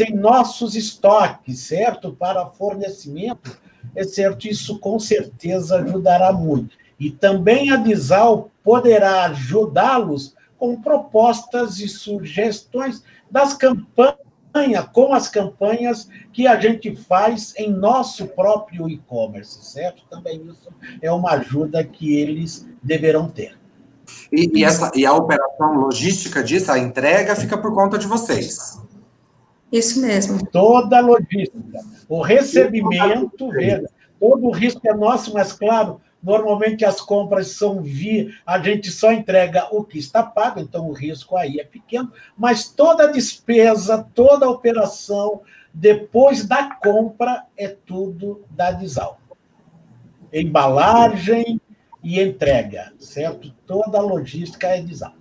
em 0.00 0.14
nossos 0.14 0.74
estoques, 0.74 1.60
certo? 1.60 2.12
Para 2.12 2.46
fornecimento, 2.46 3.58
é 3.94 4.04
certo? 4.04 4.48
Isso 4.48 4.78
com 4.78 4.98
certeza 4.98 5.76
ajudará 5.76 6.32
muito. 6.32 6.76
E 6.98 7.10
também 7.10 7.70
a 7.70 7.76
Dizal 7.76 8.50
poderá 8.62 9.26
ajudá-los 9.26 10.34
com 10.58 10.80
propostas 10.80 11.78
e 11.78 11.88
sugestões 11.88 13.02
das 13.30 13.54
campanhas 13.54 14.18
com 14.92 15.14
as 15.14 15.28
campanhas 15.28 16.08
que 16.32 16.46
a 16.46 16.58
gente 16.58 16.96
faz 16.96 17.54
em 17.56 17.70
nosso 17.70 18.26
próprio 18.26 18.88
e-commerce, 18.88 19.64
certo? 19.64 20.02
Também 20.10 20.42
isso 20.44 20.68
é 21.00 21.10
uma 21.12 21.34
ajuda 21.34 21.84
que 21.84 22.16
eles 22.16 22.68
deverão 22.82 23.28
ter. 23.28 23.59
E, 24.32 24.58
e, 24.58 24.64
essa, 24.64 24.90
e 24.94 25.04
a 25.04 25.12
operação 25.12 25.74
logística 25.74 26.42
disso, 26.42 26.70
a 26.70 26.78
entrega, 26.78 27.34
fica 27.36 27.58
por 27.58 27.74
conta 27.74 27.98
de 27.98 28.06
vocês. 28.06 28.80
Isso 29.72 30.00
mesmo. 30.00 30.44
Toda 30.46 30.98
a 30.98 31.00
logística. 31.00 31.80
O 32.08 32.20
recebimento, 32.20 33.50
todo 34.18 34.46
o 34.46 34.50
risco 34.50 34.80
é 34.84 34.94
nosso, 34.94 35.32
mas 35.32 35.52
claro, 35.52 36.00
Normalmente 36.22 36.84
as 36.84 37.00
compras 37.00 37.48
são 37.52 37.80
via, 37.80 38.30
a 38.44 38.58
gente 38.58 38.90
só 38.90 39.10
entrega 39.10 39.68
o 39.74 39.82
que 39.82 39.98
está 39.98 40.22
pago, 40.22 40.60
então 40.60 40.86
o 40.88 40.92
risco 40.92 41.34
aí 41.36 41.58
é 41.58 41.64
pequeno, 41.64 42.12
mas 42.36 42.68
toda 42.68 43.04
a 43.04 43.12
despesa, 43.12 44.06
toda 44.14 44.44
a 44.44 44.50
operação 44.50 45.40
depois 45.72 46.44
da 46.44 46.74
compra 46.74 47.44
é 47.56 47.68
tudo 47.68 48.44
da 48.50 48.70
Disal. 48.70 49.18
embalagem 50.32 51.60
e 52.02 52.20
entrega, 52.20 52.92
certo? 52.98 53.52
Toda 53.66 53.98
a 53.98 54.02
logística 54.02 54.66
é 54.66 54.80
design. 54.80 55.20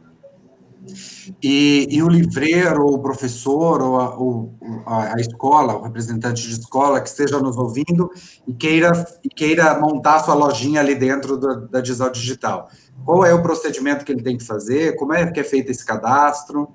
E, 1.44 1.88
e, 1.90 2.02
o 2.02 2.08
livreiro, 2.08 2.86
ou 2.86 2.96
o 2.96 3.00
professor, 3.00 3.82
ou 3.82 4.00
a, 4.00 4.18
ou 4.18 4.54
a, 4.86 5.16
a, 5.16 5.20
escola, 5.20 5.76
o 5.76 5.84
representante 5.84 6.42
de 6.42 6.54
escola 6.54 7.02
que 7.02 7.10
esteja 7.10 7.38
nos 7.40 7.58
ouvindo 7.58 8.10
e 8.48 8.54
queira, 8.54 8.92
e 9.24 9.30
queira 9.30 9.80
montar 9.80 10.20
sua 10.20 10.34
lojinha 10.34 10.80
ali 10.80 10.96
dentro 10.96 11.38
da, 11.38 11.56
da 11.56 11.82
Diesel 11.82 12.10
Digital. 12.12 12.70
Qual 13.06 13.26
é 13.26 13.34
o 13.34 13.42
procedimento 13.42 14.06
que 14.06 14.12
ele 14.12 14.24
tem 14.24 14.38
que 14.38 14.44
fazer? 14.44 14.96
Como 14.96 15.14
é 15.14 15.30
que 15.32 15.40
é 15.40 15.44
feito 15.44 15.70
esse 15.70 15.86
cadastro? 15.86 16.70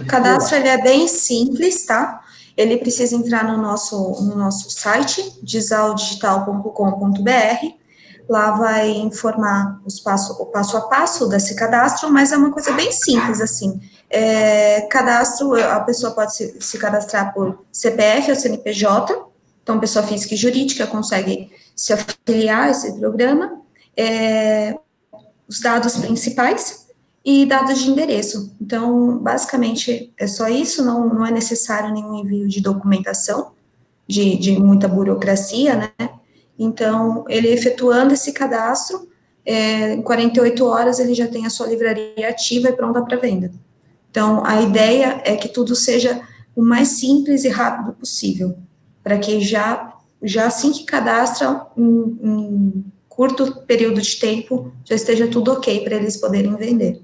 O 0.00 0.06
cadastro 0.06 0.56
ele 0.56 0.68
é 0.68 0.80
bem 0.80 1.08
simples, 1.08 1.84
tá? 1.84 2.20
Ele 2.56 2.76
precisa 2.76 3.14
entrar 3.14 3.44
no 3.44 3.60
nosso, 3.60 4.24
no 4.24 4.36
nosso 4.36 4.70
site, 4.70 5.38
disaldigital.com.br, 5.42 7.77
Lá 8.28 8.50
vai 8.52 8.90
informar 8.90 9.80
os 9.86 9.98
passo, 10.00 10.34
o 10.34 10.46
passo 10.46 10.76
a 10.76 10.82
passo 10.82 11.26
desse 11.28 11.54
cadastro, 11.54 12.10
mas 12.10 12.30
é 12.30 12.36
uma 12.36 12.50
coisa 12.50 12.72
bem 12.72 12.92
simples, 12.92 13.40
assim. 13.40 13.80
É, 14.10 14.82
cadastro, 14.82 15.54
a 15.54 15.80
pessoa 15.80 16.12
pode 16.12 16.34
se, 16.34 16.60
se 16.60 16.78
cadastrar 16.78 17.32
por 17.32 17.64
CPF 17.72 18.30
ou 18.30 18.36
CNPJ, 18.36 19.26
então 19.62 19.80
pessoa 19.80 20.06
física 20.06 20.34
e 20.34 20.36
jurídica 20.36 20.86
consegue 20.86 21.50
se 21.74 21.92
afiliar 21.92 22.64
a 22.64 22.70
esse 22.70 22.98
programa. 22.98 23.62
É, 23.96 24.78
os 25.48 25.60
dados 25.60 25.96
principais 25.96 26.86
e 27.24 27.46
dados 27.46 27.78
de 27.78 27.90
endereço. 27.90 28.54
Então, 28.60 29.18
basicamente, 29.18 30.12
é 30.16 30.26
só 30.26 30.48
isso, 30.48 30.84
não, 30.84 31.08
não 31.08 31.26
é 31.26 31.30
necessário 31.30 31.92
nenhum 31.92 32.14
envio 32.14 32.46
de 32.46 32.60
documentação, 32.60 33.52
de, 34.06 34.36
de 34.36 34.58
muita 34.58 34.86
burocracia, 34.86 35.74
né? 35.74 35.90
Então, 36.58 37.24
ele 37.28 37.48
efetuando 37.48 38.14
esse 38.14 38.32
cadastro, 38.32 39.08
é, 39.44 39.94
em 39.94 40.02
48 40.02 40.64
horas 40.66 40.98
ele 40.98 41.14
já 41.14 41.26
tem 41.26 41.46
a 41.46 41.50
sua 41.50 41.68
livraria 41.68 42.28
ativa 42.28 42.68
e 42.68 42.72
pronta 42.72 43.00
para 43.02 43.16
venda. 43.16 43.52
Então, 44.10 44.44
a 44.44 44.60
ideia 44.60 45.22
é 45.24 45.36
que 45.36 45.48
tudo 45.48 45.76
seja 45.76 46.20
o 46.56 46.62
mais 46.62 46.88
simples 46.88 47.44
e 47.44 47.48
rápido 47.48 47.92
possível, 47.92 48.58
para 49.02 49.16
que 49.18 49.40
já, 49.40 49.94
já 50.22 50.46
assim 50.46 50.72
que 50.72 50.84
cadastra, 50.84 51.66
em, 51.76 52.18
em 52.22 52.84
curto 53.08 53.62
período 53.66 54.02
de 54.02 54.16
tempo, 54.16 54.72
já 54.84 54.94
esteja 54.94 55.28
tudo 55.28 55.52
ok 55.52 55.84
para 55.84 55.96
eles 55.96 56.16
poderem 56.16 56.56
vender. 56.56 57.00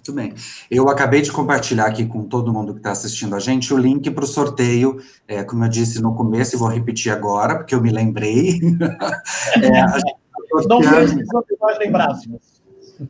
Muito 0.00 0.14
bem. 0.14 0.34
Eu 0.70 0.88
acabei 0.88 1.20
de 1.20 1.30
compartilhar 1.30 1.84
aqui 1.84 2.06
com 2.06 2.24
todo 2.24 2.52
mundo 2.52 2.72
que 2.72 2.80
está 2.80 2.90
assistindo 2.90 3.36
a 3.36 3.38
gente 3.38 3.72
o 3.74 3.76
link 3.76 4.10
para 4.10 4.24
o 4.24 4.26
sorteio, 4.26 4.98
é, 5.28 5.44
como 5.44 5.62
eu 5.62 5.68
disse 5.68 6.00
no 6.00 6.14
começo, 6.14 6.56
e 6.56 6.58
vou 6.58 6.68
repetir 6.68 7.12
agora, 7.12 7.56
porque 7.56 7.74
eu 7.74 7.82
me 7.82 7.90
lembrei. 7.90 8.58
é, 9.62 9.80
a 9.82 9.98
gente 9.98 10.16
tá 10.52 10.68
Não 10.68 10.80
precisou 10.80 11.42
que 11.42 11.54
nós 11.60 11.78
lembrássemos. 11.78 12.40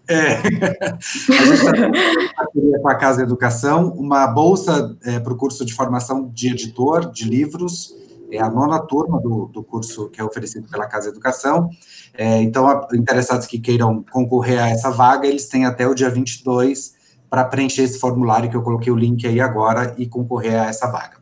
É. 0.09 0.35
A 0.85 1.35
gente 1.35 1.55
está 1.55 2.81
com 2.81 2.89
a 2.89 2.95
Casa 2.95 3.23
Educação, 3.23 3.89
uma 3.91 4.25
bolsa 4.29 4.97
é, 5.03 5.19
para 5.19 5.33
o 5.33 5.37
curso 5.37 5.65
de 5.65 5.75
formação 5.75 6.31
de 6.33 6.49
editor 6.49 7.11
de 7.11 7.25
livros, 7.25 7.93
é 8.31 8.41
a 8.41 8.49
nona 8.49 8.79
turma 8.79 9.21
do, 9.21 9.47
do 9.47 9.65
curso 9.65 10.09
que 10.09 10.21
é 10.21 10.25
oferecido 10.25 10.69
pela 10.69 10.87
Casa 10.87 11.09
Educação. 11.09 11.69
É, 12.15 12.43
então, 12.43 12.87
interessados 12.93 13.47
que 13.47 13.59
queiram 13.59 14.05
concorrer 14.11 14.63
a 14.63 14.69
essa 14.69 14.91
vaga, 14.91 15.27
eles 15.27 15.49
têm 15.49 15.65
até 15.65 15.87
o 15.87 15.95
dia 15.95 16.11
22 16.11 16.95
para 17.31 17.45
preencher 17.45 17.83
esse 17.83 17.99
formulário 17.99 18.51
que 18.51 18.57
eu 18.57 18.63
coloquei 18.63 18.93
o 18.93 18.97
link 18.97 19.27
aí 19.27 19.41
agora 19.41 19.95
e 19.97 20.07
concorrer 20.07 20.61
a 20.61 20.67
essa 20.67 20.91
vaga. 20.91 21.19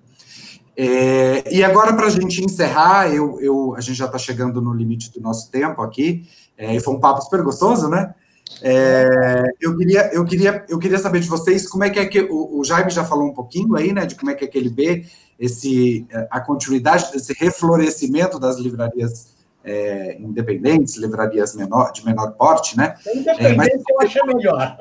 É, 0.77 1.53
e 1.53 1.63
agora, 1.63 1.93
para 1.93 2.07
a 2.07 2.11
gente 2.11 2.43
encerrar, 2.43 3.13
eu, 3.13 3.39
eu, 3.41 3.75
a 3.77 3.81
gente 3.81 3.97
já 3.97 4.07
está 4.07 4.17
chegando 4.17 4.63
no 4.63 4.73
limite 4.73 5.13
do 5.13 5.21
nosso 5.21 5.51
tempo 5.51 5.83
aqui, 5.83 6.27
é, 6.57 6.75
e 6.75 6.81
foi 6.81 6.95
um 6.95 7.01
papo 7.01 7.21
super 7.23 7.43
gostoso, 7.43 7.89
né? 7.89 8.15
É, 8.63 9.43
eu, 9.61 9.77
queria, 9.77 10.13
eu, 10.13 10.25
queria, 10.25 10.65
eu 10.69 10.79
queria 10.79 10.99
saber 10.99 11.21
de 11.21 11.29
vocês 11.29 11.69
como 11.69 11.85
é 11.85 11.91
que 11.91 11.99
é 11.99 12.07
que 12.07 12.21
o, 12.21 12.59
o 12.59 12.65
Jaime 12.65 12.91
já 12.91 13.05
falou 13.05 13.29
um 13.29 13.35
pouquinho 13.35 13.77
aí, 13.77 13.93
né, 13.93 14.07
de 14.07 14.15
como 14.15 14.31
é 14.31 14.35
que 14.35 14.45
é 14.45 14.49
que 14.49 14.57
ele 14.57 14.71
vê 14.71 15.05
esse, 15.39 16.07
a 16.31 16.41
continuidade 16.41 17.13
desse 17.13 17.33
reflorescimento 17.35 18.39
das 18.39 18.57
livrarias 18.59 19.38
é, 19.69 20.17
independentes, 20.19 20.97
livrarias 20.97 21.55
menor, 21.55 21.93
de 21.93 22.05
menor 22.05 22.33
porte, 22.33 22.77
né? 22.77 22.95
Independente 23.15 23.53
é, 23.53 23.55
mas... 23.55 23.69
eu 23.69 24.01
acho 24.01 24.27
melhor. 24.27 24.79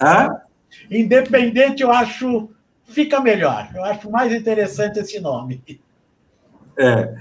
Hã? 0.00 0.40
Independente 0.90 1.82
eu 1.82 1.90
acho 1.90 2.50
fica 2.84 3.20
melhor. 3.20 3.70
Eu 3.74 3.84
acho 3.84 4.10
mais 4.10 4.32
interessante 4.32 4.98
esse 4.98 5.18
nome. 5.20 5.62
É. 6.76 7.14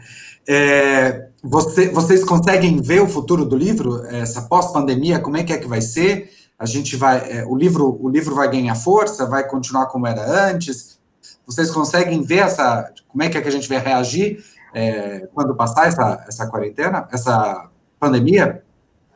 é 0.48 1.30
você, 1.42 1.90
vocês 1.90 2.24
conseguem 2.24 2.82
ver 2.82 3.02
o 3.02 3.08
futuro 3.08 3.46
do 3.46 3.56
livro, 3.56 4.06
essa 4.08 4.42
pós-pandemia, 4.42 5.20
como 5.20 5.38
é 5.38 5.44
que 5.44 5.54
é 5.54 5.58
que 5.58 5.68
vai 5.68 5.82
ser? 5.82 6.32
A 6.58 6.66
gente 6.66 6.98
vai, 6.98 7.32
é, 7.32 7.46
o 7.46 7.56
livro, 7.56 7.98
o 8.02 8.10
livro 8.10 8.36
vai 8.36 8.52
ganhar 8.52 8.76
força, 8.76 9.26
vai 9.26 9.48
continuar 9.48 9.86
como 9.86 10.06
era 10.06 10.50
antes? 10.50 11.00
Vocês 11.46 11.72
conseguem 11.72 12.22
ver 12.22 12.40
essa, 12.40 12.92
como 13.08 13.24
é 13.24 13.30
que 13.30 13.38
é 13.38 13.42
que 13.42 13.48
a 13.48 13.52
gente 13.52 13.70
vai 13.70 13.80
reagir 13.80 14.44
é, 14.74 15.28
quando 15.34 15.56
passar 15.56 15.88
essa, 15.88 16.26
essa 16.28 16.48
quarentena, 16.48 17.08
essa 17.12 17.70
pandemia? 18.00 18.64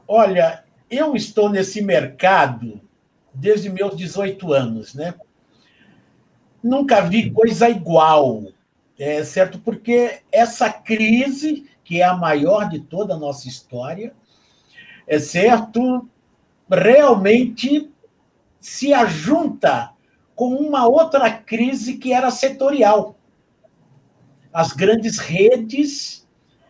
Olha, 0.07 0.63
eu 0.89 1.15
estou 1.15 1.49
nesse 1.49 1.81
mercado 1.81 2.81
desde 3.33 3.69
meus 3.69 3.95
18 3.95 4.53
anos, 4.53 4.93
né? 4.93 5.13
Nunca 6.61 7.01
vi 7.01 7.31
coisa 7.31 7.69
igual, 7.69 8.43
é 8.97 9.23
certo? 9.23 9.59
Porque 9.59 10.21
essa 10.31 10.71
crise, 10.71 11.69
que 11.83 12.01
é 12.01 12.05
a 12.05 12.15
maior 12.15 12.69
de 12.69 12.79
toda 12.79 13.15
a 13.15 13.19
nossa 13.19 13.47
história, 13.47 14.13
é 15.07 15.19
certo? 15.19 16.07
Realmente 16.69 17.91
se 18.59 18.93
ajunta 18.93 19.91
com 20.35 20.55
uma 20.55 20.87
outra 20.87 21.29
crise 21.31 21.97
que 21.97 22.13
era 22.13 22.31
setorial 22.31 23.15
as 24.53 24.71
grandes 24.71 25.17
redes, 25.17 26.25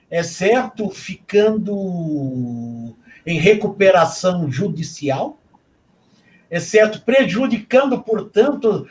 é 0.10 0.24
certo, 0.24 0.90
ficando 0.90 2.96
em 3.26 3.40
recuperação 3.40 4.52
judicial, 4.52 5.38
é 6.50 6.60
certo, 6.60 7.02
prejudicando, 7.02 8.02
portanto, 8.02 8.88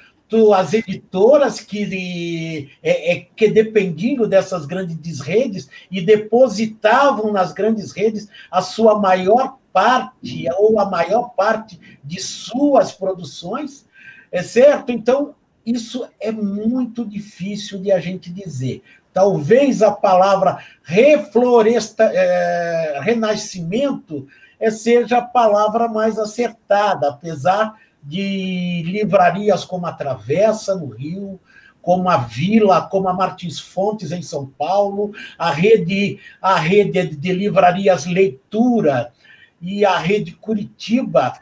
as 0.54 0.72
editoras 0.72 1.60
que, 1.60 2.70
é, 2.82 3.12
é, 3.12 3.26
que 3.36 3.48
dependiam 3.48 4.26
dessas 4.26 4.64
grandes 4.64 5.20
redes 5.20 5.68
e 5.90 6.00
depositavam 6.00 7.32
nas 7.32 7.52
grandes 7.52 7.92
redes 7.92 8.28
a 8.50 8.62
sua 8.62 8.98
maior 8.98 9.58
parte, 9.72 10.46
ou 10.58 10.80
a 10.80 10.86
maior 10.86 11.30
parte 11.30 11.78
de 12.02 12.20
suas 12.20 12.92
produções, 12.92 13.86
é 14.30 14.42
certo? 14.42 14.90
Então, 14.90 15.34
isso 15.64 16.08
é 16.20 16.32
muito 16.32 17.04
difícil 17.04 17.80
de 17.80 17.92
a 17.92 18.00
gente 18.00 18.30
dizer. 18.30 18.82
Talvez 19.12 19.82
a 19.82 19.90
palavra 19.90 20.58
refloresta, 20.82 22.04
é, 22.04 23.00
renascimento 23.02 24.26
é, 24.58 24.70
seja 24.70 25.18
a 25.18 25.22
palavra 25.22 25.88
mais 25.88 26.18
acertada, 26.18 27.10
apesar 27.10 27.74
de 28.02 28.82
livrarias 28.86 29.64
como 29.64 29.86
a 29.86 29.92
Travessa, 29.92 30.74
no 30.74 30.88
Rio, 30.88 31.38
como 31.82 32.08
a 32.08 32.16
Vila, 32.16 32.80
como 32.82 33.08
a 33.08 33.12
Martins 33.12 33.58
Fontes, 33.58 34.12
em 34.12 34.22
São 34.22 34.46
Paulo, 34.46 35.12
a 35.36 35.50
rede, 35.50 36.18
a 36.40 36.56
rede 36.56 37.16
de 37.16 37.32
livrarias 37.32 38.06
Leitura 38.06 39.12
e 39.60 39.84
a 39.84 39.98
rede 39.98 40.32
Curitiba, 40.32 41.34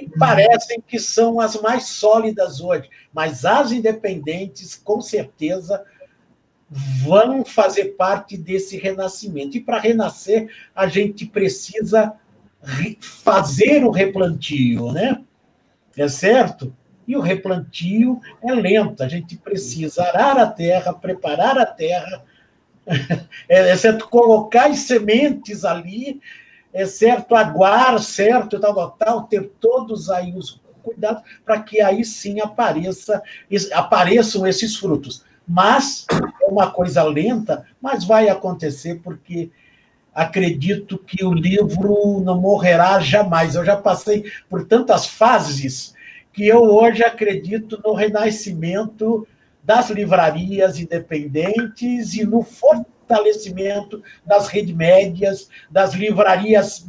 e 0.00 0.08
parecem 0.18 0.80
que 0.80 0.98
são 0.98 1.40
as 1.40 1.60
mais 1.60 1.84
sólidas 1.84 2.60
hoje, 2.60 2.88
mas 3.12 3.44
as 3.44 3.70
independentes, 3.70 4.74
com 4.74 5.00
certeza, 5.00 5.84
vão 6.70 7.44
fazer 7.44 7.96
parte 7.96 8.36
desse 8.36 8.76
renascimento. 8.76 9.56
E 9.56 9.60
para 9.60 9.80
renascer, 9.80 10.48
a 10.74 10.86
gente 10.86 11.26
precisa 11.26 12.14
fazer 13.00 13.84
o 13.84 13.90
replantio, 13.90 14.92
né? 14.92 15.22
É 15.96 16.08
certo? 16.08 16.74
E 17.06 17.16
o 17.16 17.20
replantio 17.20 18.20
é 18.42 18.52
lento, 18.52 19.02
a 19.02 19.08
gente 19.08 19.36
precisa 19.36 20.04
arar 20.04 20.38
a 20.38 20.46
terra, 20.46 20.92
preparar 20.92 21.58
a 21.58 21.66
terra, 21.66 22.24
é 23.48 23.76
certo? 23.76 24.08
Colocar 24.08 24.70
as 24.70 24.80
sementes 24.80 25.64
ali 25.64 26.20
é 26.72 26.86
certo 26.86 27.34
aguar, 27.34 27.98
certo, 28.00 28.58
tal, 28.58 28.74
tal, 28.74 28.90
tal, 28.92 29.22
ter 29.24 29.50
todos 29.60 30.10
aí 30.10 30.34
os 30.36 30.60
cuidados 30.82 31.22
para 31.44 31.60
que 31.60 31.80
aí 31.80 32.04
sim 32.04 32.40
apareça, 32.40 33.22
apareçam 33.72 34.46
esses 34.46 34.76
frutos. 34.76 35.24
Mas 35.46 36.06
é 36.42 36.46
uma 36.46 36.70
coisa 36.70 37.02
lenta, 37.02 37.66
mas 37.80 38.04
vai 38.04 38.28
acontecer 38.28 39.00
porque 39.02 39.50
acredito 40.14 40.98
que 40.98 41.24
o 41.24 41.32
livro 41.32 42.20
não 42.24 42.40
morrerá 42.40 43.00
jamais. 43.00 43.54
Eu 43.54 43.64
já 43.64 43.76
passei 43.76 44.30
por 44.48 44.64
tantas 44.64 45.06
fases 45.06 45.94
que 46.32 46.46
eu 46.46 46.62
hoje 46.62 47.02
acredito 47.02 47.80
no 47.84 47.92
renascimento 47.92 49.26
das 49.62 49.90
livrarias 49.90 50.78
independentes 50.78 52.14
e 52.14 52.24
no 52.24 52.42
fortalecimento 52.42 52.99
fortalecimento 53.10 54.02
das 54.24 54.46
redes 54.46 54.74
médias, 54.74 55.48
das 55.70 55.92
livrarias 55.94 56.86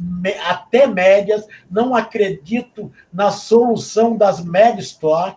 até 0.48 0.86
médias. 0.86 1.46
Não 1.70 1.94
acredito 1.94 2.92
na 3.12 3.30
solução 3.30 4.16
das 4.16 4.42
mega 4.44 4.80
store, 4.80 5.36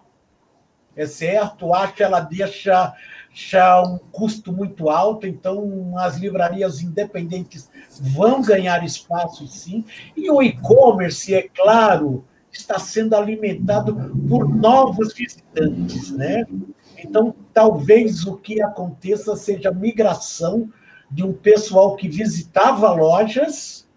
é 0.95 1.05
certo? 1.05 1.73
Acho 1.73 1.93
que 1.95 2.03
ela 2.03 2.19
deixa, 2.19 2.93
deixa 3.29 3.81
um 3.81 3.97
custo 4.11 4.53
muito 4.53 4.89
alto, 4.89 5.25
então 5.25 5.97
as 5.97 6.17
livrarias 6.17 6.81
independentes 6.81 7.69
vão 7.99 8.41
ganhar 8.41 8.83
espaço, 8.85 9.47
sim. 9.47 9.83
E 10.15 10.29
o 10.29 10.41
e-commerce, 10.41 11.33
é 11.33 11.49
claro, 11.49 12.23
está 12.51 12.79
sendo 12.79 13.15
alimentado 13.15 13.93
por 14.29 14.47
novos 14.47 15.13
visitantes, 15.13 16.11
né? 16.11 16.45
Então, 17.03 17.35
talvez 17.53 18.25
o 18.25 18.37
que 18.37 18.61
aconteça 18.61 19.35
seja 19.35 19.69
a 19.69 19.73
migração 19.73 20.69
de 21.09 21.23
um 21.23 21.33
pessoal 21.33 21.95
que 21.95 22.07
visitava 22.07 22.91
lojas, 22.91 23.87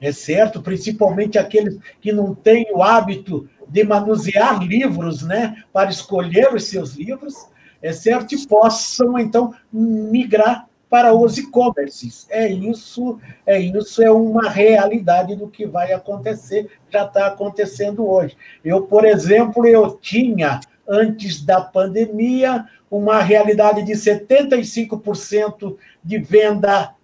é 0.00 0.12
certo? 0.12 0.62
Principalmente 0.62 1.38
aqueles 1.38 1.78
que 2.00 2.12
não 2.12 2.34
têm 2.34 2.66
o 2.72 2.82
hábito 2.82 3.48
de 3.68 3.84
manusear 3.84 4.62
livros, 4.62 5.22
né? 5.22 5.62
Para 5.72 5.90
escolher 5.90 6.54
os 6.54 6.64
seus 6.64 6.94
livros, 6.94 7.34
é 7.82 7.92
certo? 7.92 8.34
E 8.34 8.46
possam, 8.46 9.18
então, 9.18 9.54
migrar 9.72 10.68
para 10.88 11.12
os 11.12 11.36
e-commerces. 11.36 12.26
É 12.30 12.48
isso, 12.48 13.18
é 13.44 13.58
isso, 13.60 14.02
é 14.02 14.10
uma 14.10 14.48
realidade 14.48 15.36
do 15.36 15.48
que 15.48 15.66
vai 15.66 15.92
acontecer, 15.92 16.70
já 16.90 17.04
está 17.04 17.26
acontecendo 17.26 18.08
hoje. 18.08 18.36
Eu, 18.64 18.82
por 18.82 19.04
exemplo, 19.04 19.66
eu 19.66 19.98
tinha 20.00 20.60
antes 20.88 21.44
da 21.44 21.60
pandemia, 21.60 22.66
uma 22.90 23.20
realidade 23.20 23.82
de 23.82 23.92
75% 23.92 25.76
de 26.02 26.18
venda 26.18 26.94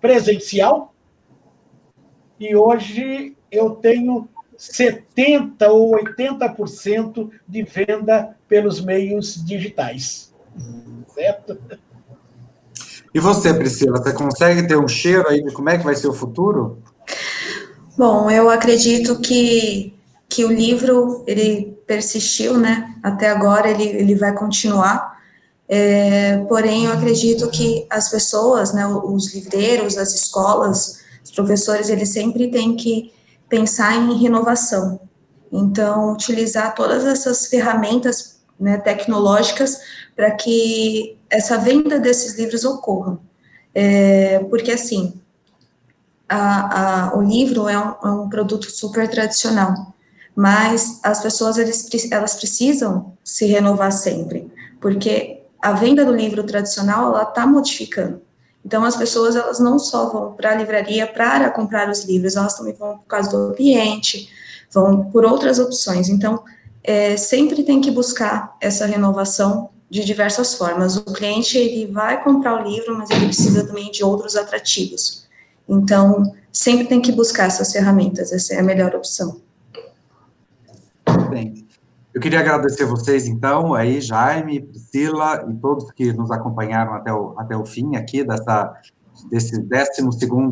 presencial, 0.00 0.94
e 2.38 2.56
hoje 2.56 3.36
eu 3.50 3.70
tenho 3.70 4.28
70% 4.56 5.68
ou 5.68 5.92
80% 5.92 7.30
de 7.46 7.62
venda 7.62 8.36
pelos 8.48 8.80
meios 8.80 9.44
digitais. 9.44 10.32
Certo? 11.14 11.58
E 13.12 13.18
você, 13.18 13.52
Priscila, 13.52 13.98
você 13.98 14.12
consegue 14.12 14.66
ter 14.66 14.78
um 14.78 14.86
cheiro 14.86 15.28
aí 15.28 15.42
de 15.42 15.52
como 15.52 15.68
é 15.68 15.76
que 15.76 15.84
vai 15.84 15.96
ser 15.96 16.08
o 16.08 16.12
futuro? 16.12 16.78
Bom, 17.96 18.30
eu 18.30 18.48
acredito 18.48 19.20
que, 19.20 19.94
que 20.28 20.44
o 20.44 20.52
livro, 20.52 21.24
ele 21.26 21.76
persistiu, 21.90 22.56
né? 22.56 22.94
Até 23.02 23.28
agora 23.30 23.68
ele, 23.68 23.82
ele 23.82 24.14
vai 24.14 24.32
continuar. 24.32 25.18
É, 25.68 26.36
porém, 26.48 26.84
eu 26.84 26.92
acredito 26.92 27.50
que 27.50 27.84
as 27.90 28.08
pessoas, 28.08 28.72
né, 28.72 28.86
os 28.86 29.34
livreiros, 29.34 29.98
as 29.98 30.14
escolas, 30.14 31.00
os 31.24 31.32
professores, 31.32 31.88
eles 31.88 32.10
sempre 32.10 32.48
têm 32.48 32.76
que 32.76 33.12
pensar 33.48 33.96
em 33.96 34.16
renovação. 34.22 35.00
Então, 35.50 36.12
utilizar 36.12 36.76
todas 36.76 37.04
essas 37.04 37.46
ferramentas 37.46 38.38
né, 38.58 38.78
tecnológicas 38.78 39.80
para 40.14 40.30
que 40.30 41.18
essa 41.28 41.58
venda 41.58 41.98
desses 41.98 42.38
livros 42.38 42.64
ocorra. 42.64 43.18
É, 43.74 44.38
porque, 44.48 44.70
assim, 44.70 45.20
a, 46.28 47.08
a, 47.08 47.18
o 47.18 47.20
livro 47.20 47.68
é 47.68 47.76
um, 47.76 47.94
é 48.04 48.10
um 48.12 48.28
produto 48.28 48.70
super 48.70 49.08
tradicional 49.08 49.92
mas 50.40 51.00
as 51.02 51.20
pessoas 51.20 51.58
eles, 51.58 51.86
elas 52.10 52.34
precisam 52.34 53.12
se 53.22 53.44
renovar 53.44 53.92
sempre, 53.92 54.50
porque 54.80 55.42
a 55.60 55.72
venda 55.72 56.02
do 56.02 56.14
livro 56.14 56.42
tradicional 56.44 57.08
ela 57.08 57.24
está 57.24 57.46
modificando. 57.46 58.22
Então 58.64 58.82
as 58.82 58.96
pessoas 58.96 59.36
elas 59.36 59.60
não 59.60 59.78
só 59.78 60.08
vão 60.08 60.32
para 60.32 60.52
a 60.52 60.54
livraria 60.54 61.06
para 61.06 61.50
comprar 61.50 61.90
os 61.90 62.04
livros, 62.04 62.36
elas 62.36 62.54
também 62.54 62.72
vão 62.72 62.96
por 62.96 63.06
causa 63.06 63.28
do 63.28 63.36
ambiente, 63.52 64.30
vão 64.72 65.10
por 65.10 65.26
outras 65.26 65.58
opções. 65.58 66.08
Então 66.08 66.42
é, 66.82 67.18
sempre 67.18 67.62
tem 67.62 67.78
que 67.78 67.90
buscar 67.90 68.56
essa 68.62 68.86
renovação 68.86 69.68
de 69.90 70.02
diversas 70.06 70.54
formas. 70.54 70.96
O 70.96 71.04
cliente 71.04 71.58
ele 71.58 71.92
vai 71.92 72.24
comprar 72.24 72.58
o 72.58 72.66
livro, 72.66 72.96
mas 72.96 73.10
ele 73.10 73.26
precisa 73.26 73.66
também 73.66 73.90
de 73.90 74.02
outros 74.02 74.36
atrativos. 74.36 75.26
Então 75.68 76.34
sempre 76.50 76.86
tem 76.86 76.98
que 77.02 77.12
buscar 77.12 77.48
essas 77.48 77.70
ferramentas. 77.70 78.32
Essa 78.32 78.54
é 78.54 78.58
a 78.58 78.62
melhor 78.62 78.94
opção 78.94 79.49
bem. 81.30 81.66
Eu 82.12 82.20
queria 82.20 82.40
agradecer 82.40 82.84
vocês, 82.84 83.28
então, 83.28 83.72
aí, 83.72 84.00
Jaime, 84.00 84.60
Priscila 84.60 85.46
e 85.48 85.54
todos 85.54 85.90
que 85.92 86.12
nos 86.12 86.30
acompanharam 86.30 86.94
até 86.94 87.12
o, 87.12 87.34
até 87.38 87.56
o 87.56 87.64
fim 87.64 87.94
aqui 87.94 88.24
dessa, 88.24 88.74
desse 89.30 89.62
12 89.62 89.80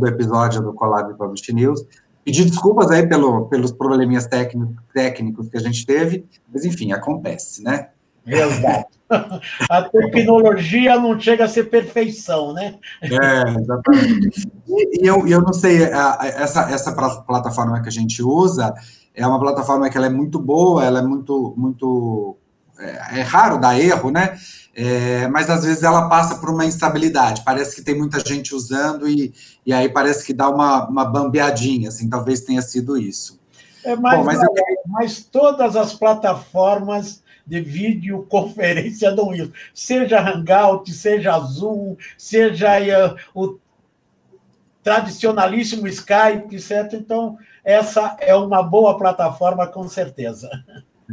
episódio 0.07 0.62
do 0.62 0.73
Collab 0.73 1.12
Publish 1.19 1.53
News. 1.53 1.85
Pedir 2.25 2.45
desculpas 2.45 2.91
aí 2.91 3.09
pelo, 3.09 3.47
pelos 3.47 3.73
probleminhas 3.73 4.27
técnico, 4.27 4.75
técnicos 4.95 5.49
que 5.49 5.57
a 5.57 5.61
gente 5.61 5.85
teve, 5.85 6.27
mas, 6.53 6.64
enfim, 6.64 6.93
acontece, 6.93 7.62
né? 7.62 7.88
Exato. 8.25 8.99
A 9.71 9.83
tecnologia 9.83 10.97
não 10.97 11.19
chega 11.19 11.47
a 11.47 11.49
ser 11.49 11.64
perfeição, 11.64 12.53
né? 12.53 12.75
É, 13.03 13.59
exatamente. 13.59 14.49
E, 14.69 15.03
e 15.03 15.07
eu, 15.07 15.27
eu 15.27 15.41
não 15.41 15.55
sei, 15.55 15.91
a, 15.91 16.21
a, 16.21 16.27
essa, 16.27 16.71
essa 16.71 16.93
plataforma 16.93 17.81
que 17.81 17.88
a 17.88 17.93
gente 17.93 18.23
usa, 18.23 18.75
é 19.19 19.27
uma 19.27 19.41
plataforma 19.41 19.91
que 19.91 19.97
ela 19.97 20.07
é 20.07 20.11
muito 20.11 20.39
boa, 20.39 20.85
ela 20.85 21.01
é 21.01 21.03
muito, 21.03 21.53
muito 21.57 22.37
é, 22.79 23.21
é 23.21 23.23
raro 23.23 23.61
dar 23.61 23.79
erro, 23.79 24.11
né? 24.11 24.39
É, 24.75 25.27
mas 25.27 25.51
às 25.51 25.65
vezes 25.65 25.83
ela 25.83 26.09
passa 26.09 26.37
por 26.37 26.51
uma 26.51 26.65
instabilidade. 26.65 27.43
Parece 27.45 27.75
que 27.75 27.83
tem 27.83 27.99
muita 27.99 28.21
gente 28.21 28.55
usando 28.55 29.09
e, 29.09 29.35
e 29.67 29.73
aí 29.73 29.89
parece 29.89 30.25
que 30.25 30.33
dá 30.33 30.49
uma, 30.49 30.89
uma 30.89 31.05
bambeadinha, 31.05 31.89
assim, 31.89 32.09
talvez 32.09 32.43
tenha 32.43 32.63
sido 32.63 32.97
isso. 32.97 33.41
É, 33.85 33.97
mas, 33.97 34.19
Bom, 34.19 34.25
mas, 34.25 34.41
eu... 34.41 34.55
mas 34.87 35.25
todas 35.25 35.75
as 35.75 35.95
plataformas 35.95 37.23
de 37.45 37.61
videoconferência 37.61 39.11
dão 39.11 39.35
isso. 39.35 39.53
Seja 39.75 40.21
Hangout, 40.21 40.93
seja 40.93 41.39
Zoom, 41.41 41.97
seja 42.17 42.79
uh, 42.79 43.17
o 43.35 43.59
tradicionalíssimo 44.83 45.89
Skype, 45.89 46.61
certo? 46.61 46.95
Então, 46.95 47.37
essa 47.69 48.17
é 48.19 48.35
uma 48.35 48.63
boa 48.63 48.97
plataforma, 48.97 49.67
com 49.67 49.87
certeza. 49.87 50.49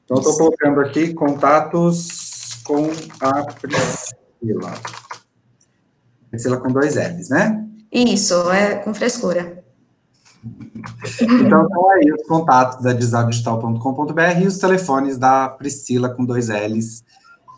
Então, 0.04 0.18
estou 0.18 0.38
colocando 0.38 0.80
aqui 0.82 1.14
contatos 1.14 2.62
com 2.64 2.90
a 3.20 3.44
Priscila. 3.44 4.74
Priscila 6.30 6.58
com 6.58 6.72
dois 6.72 6.96
L's, 6.96 7.30
né? 7.30 7.66
Isso, 7.92 8.52
é 8.52 8.76
com 8.76 8.94
frescura. 8.94 9.64
Então, 11.22 11.64
estão 11.64 11.92
aí 11.92 12.12
os 12.12 12.28
contatos 12.28 12.84
da 12.84 12.94
design.digital.com.br 12.94 14.42
e 14.42 14.48
os 14.48 14.58
telefones 14.58 15.18
da 15.18 15.50
Priscila 15.50 16.10
com 16.10 16.24
dois 16.24 16.50
L's 16.50 17.04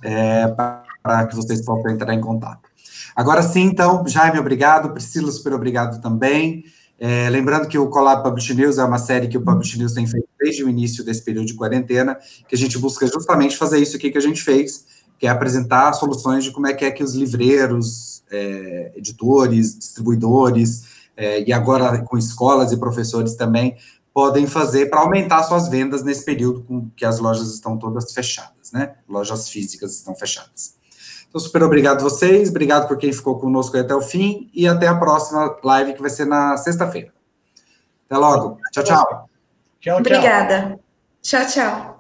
é, 0.04 0.48
para 0.48 1.28
que 1.28 1.36
vocês 1.36 1.64
possam 1.64 1.92
entrar 1.92 2.14
em 2.14 2.22
contato. 2.22 2.70
Agora 3.16 3.42
sim, 3.44 3.62
então, 3.62 4.08
Jaime, 4.08 4.40
obrigado, 4.40 4.92
Priscila, 4.92 5.32
super 5.32 5.54
obrigado 5.54 6.02
também. 6.02 6.64
É, 7.00 7.30
lembrando 7.30 7.68
que 7.68 7.78
o 7.78 7.88
Collab 7.88 8.22
Publish 8.24 8.54
News 8.54 8.78
é 8.78 8.84
uma 8.84 8.98
série 8.98 9.30
que 9.30 9.38
o 9.38 9.42
Publish 9.42 9.80
News 9.80 9.94
tem 9.94 10.06
feito 10.06 10.28
desde 10.38 10.64
o 10.64 10.70
início 10.70 11.04
desse 11.04 11.24
período 11.24 11.48
de 11.48 11.54
quarentena, 11.54 12.20
que 12.48 12.56
a 12.56 12.58
gente 12.58 12.78
busca 12.78 13.08
justamente 13.08 13.56
fazer 13.56 13.80
isso 13.80 13.96
aqui 13.96 14.12
que 14.12 14.18
a 14.18 14.22
gente 14.22 14.42
fez, 14.42 14.86
que 15.18 15.26
é 15.26 15.30
apresentar 15.30 15.94
soluções 15.94 16.44
de 16.44 16.52
como 16.52 16.68
é 16.68 16.74
que 16.74 16.84
é 16.84 16.92
que 16.92 17.04
os 17.04 17.14
livreiros, 17.14 18.22
é, 18.30 18.92
editores, 18.96 19.78
distribuidores, 19.78 20.84
é, 21.16 21.48
e 21.48 21.54
agora 21.54 22.02
com 22.04 22.18
escolas 22.18 22.72
e 22.72 22.78
professores 22.78 23.36
também, 23.36 23.78
podem 24.14 24.48
fazer 24.48 24.88
para 24.90 25.00
aumentar 25.00 25.44
suas 25.44 25.70
vendas 25.70 26.04
nesse 26.04 26.26
período 26.26 26.64
com 26.64 26.90
que 26.96 27.06
as 27.06 27.20
lojas 27.20 27.54
estão 27.54 27.78
todas 27.78 28.12
fechadas, 28.12 28.72
né? 28.74 28.96
Lojas 29.08 29.48
físicas 29.48 29.96
estão 29.96 30.16
fechadas. 30.16 30.79
Então, 31.30 31.40
super 31.40 31.62
obrigado 31.62 32.00
a 32.00 32.04
vocês, 32.04 32.50
obrigado 32.50 32.88
por 32.88 32.98
quem 32.98 33.14
ficou 33.14 33.40
conosco 33.40 33.78
até 33.78 33.94
o 33.94 34.02
fim 34.02 34.50
e 34.54 34.68
até 34.68 34.88
a 34.88 34.96
próxima 34.96 35.56
live 35.64 35.94
que 35.94 36.02
vai 36.02 36.10
ser 36.10 36.26
na 36.26 36.58
sexta-feira. 36.58 37.14
Até 38.08 38.18
logo. 38.18 38.58
Tchau, 38.72 38.84
tchau. 38.84 39.06
Tchau, 39.06 39.28
tchau. 39.80 39.98
Obrigada. 40.00 40.80
Tchau, 41.22 41.46
tchau. 41.46 41.99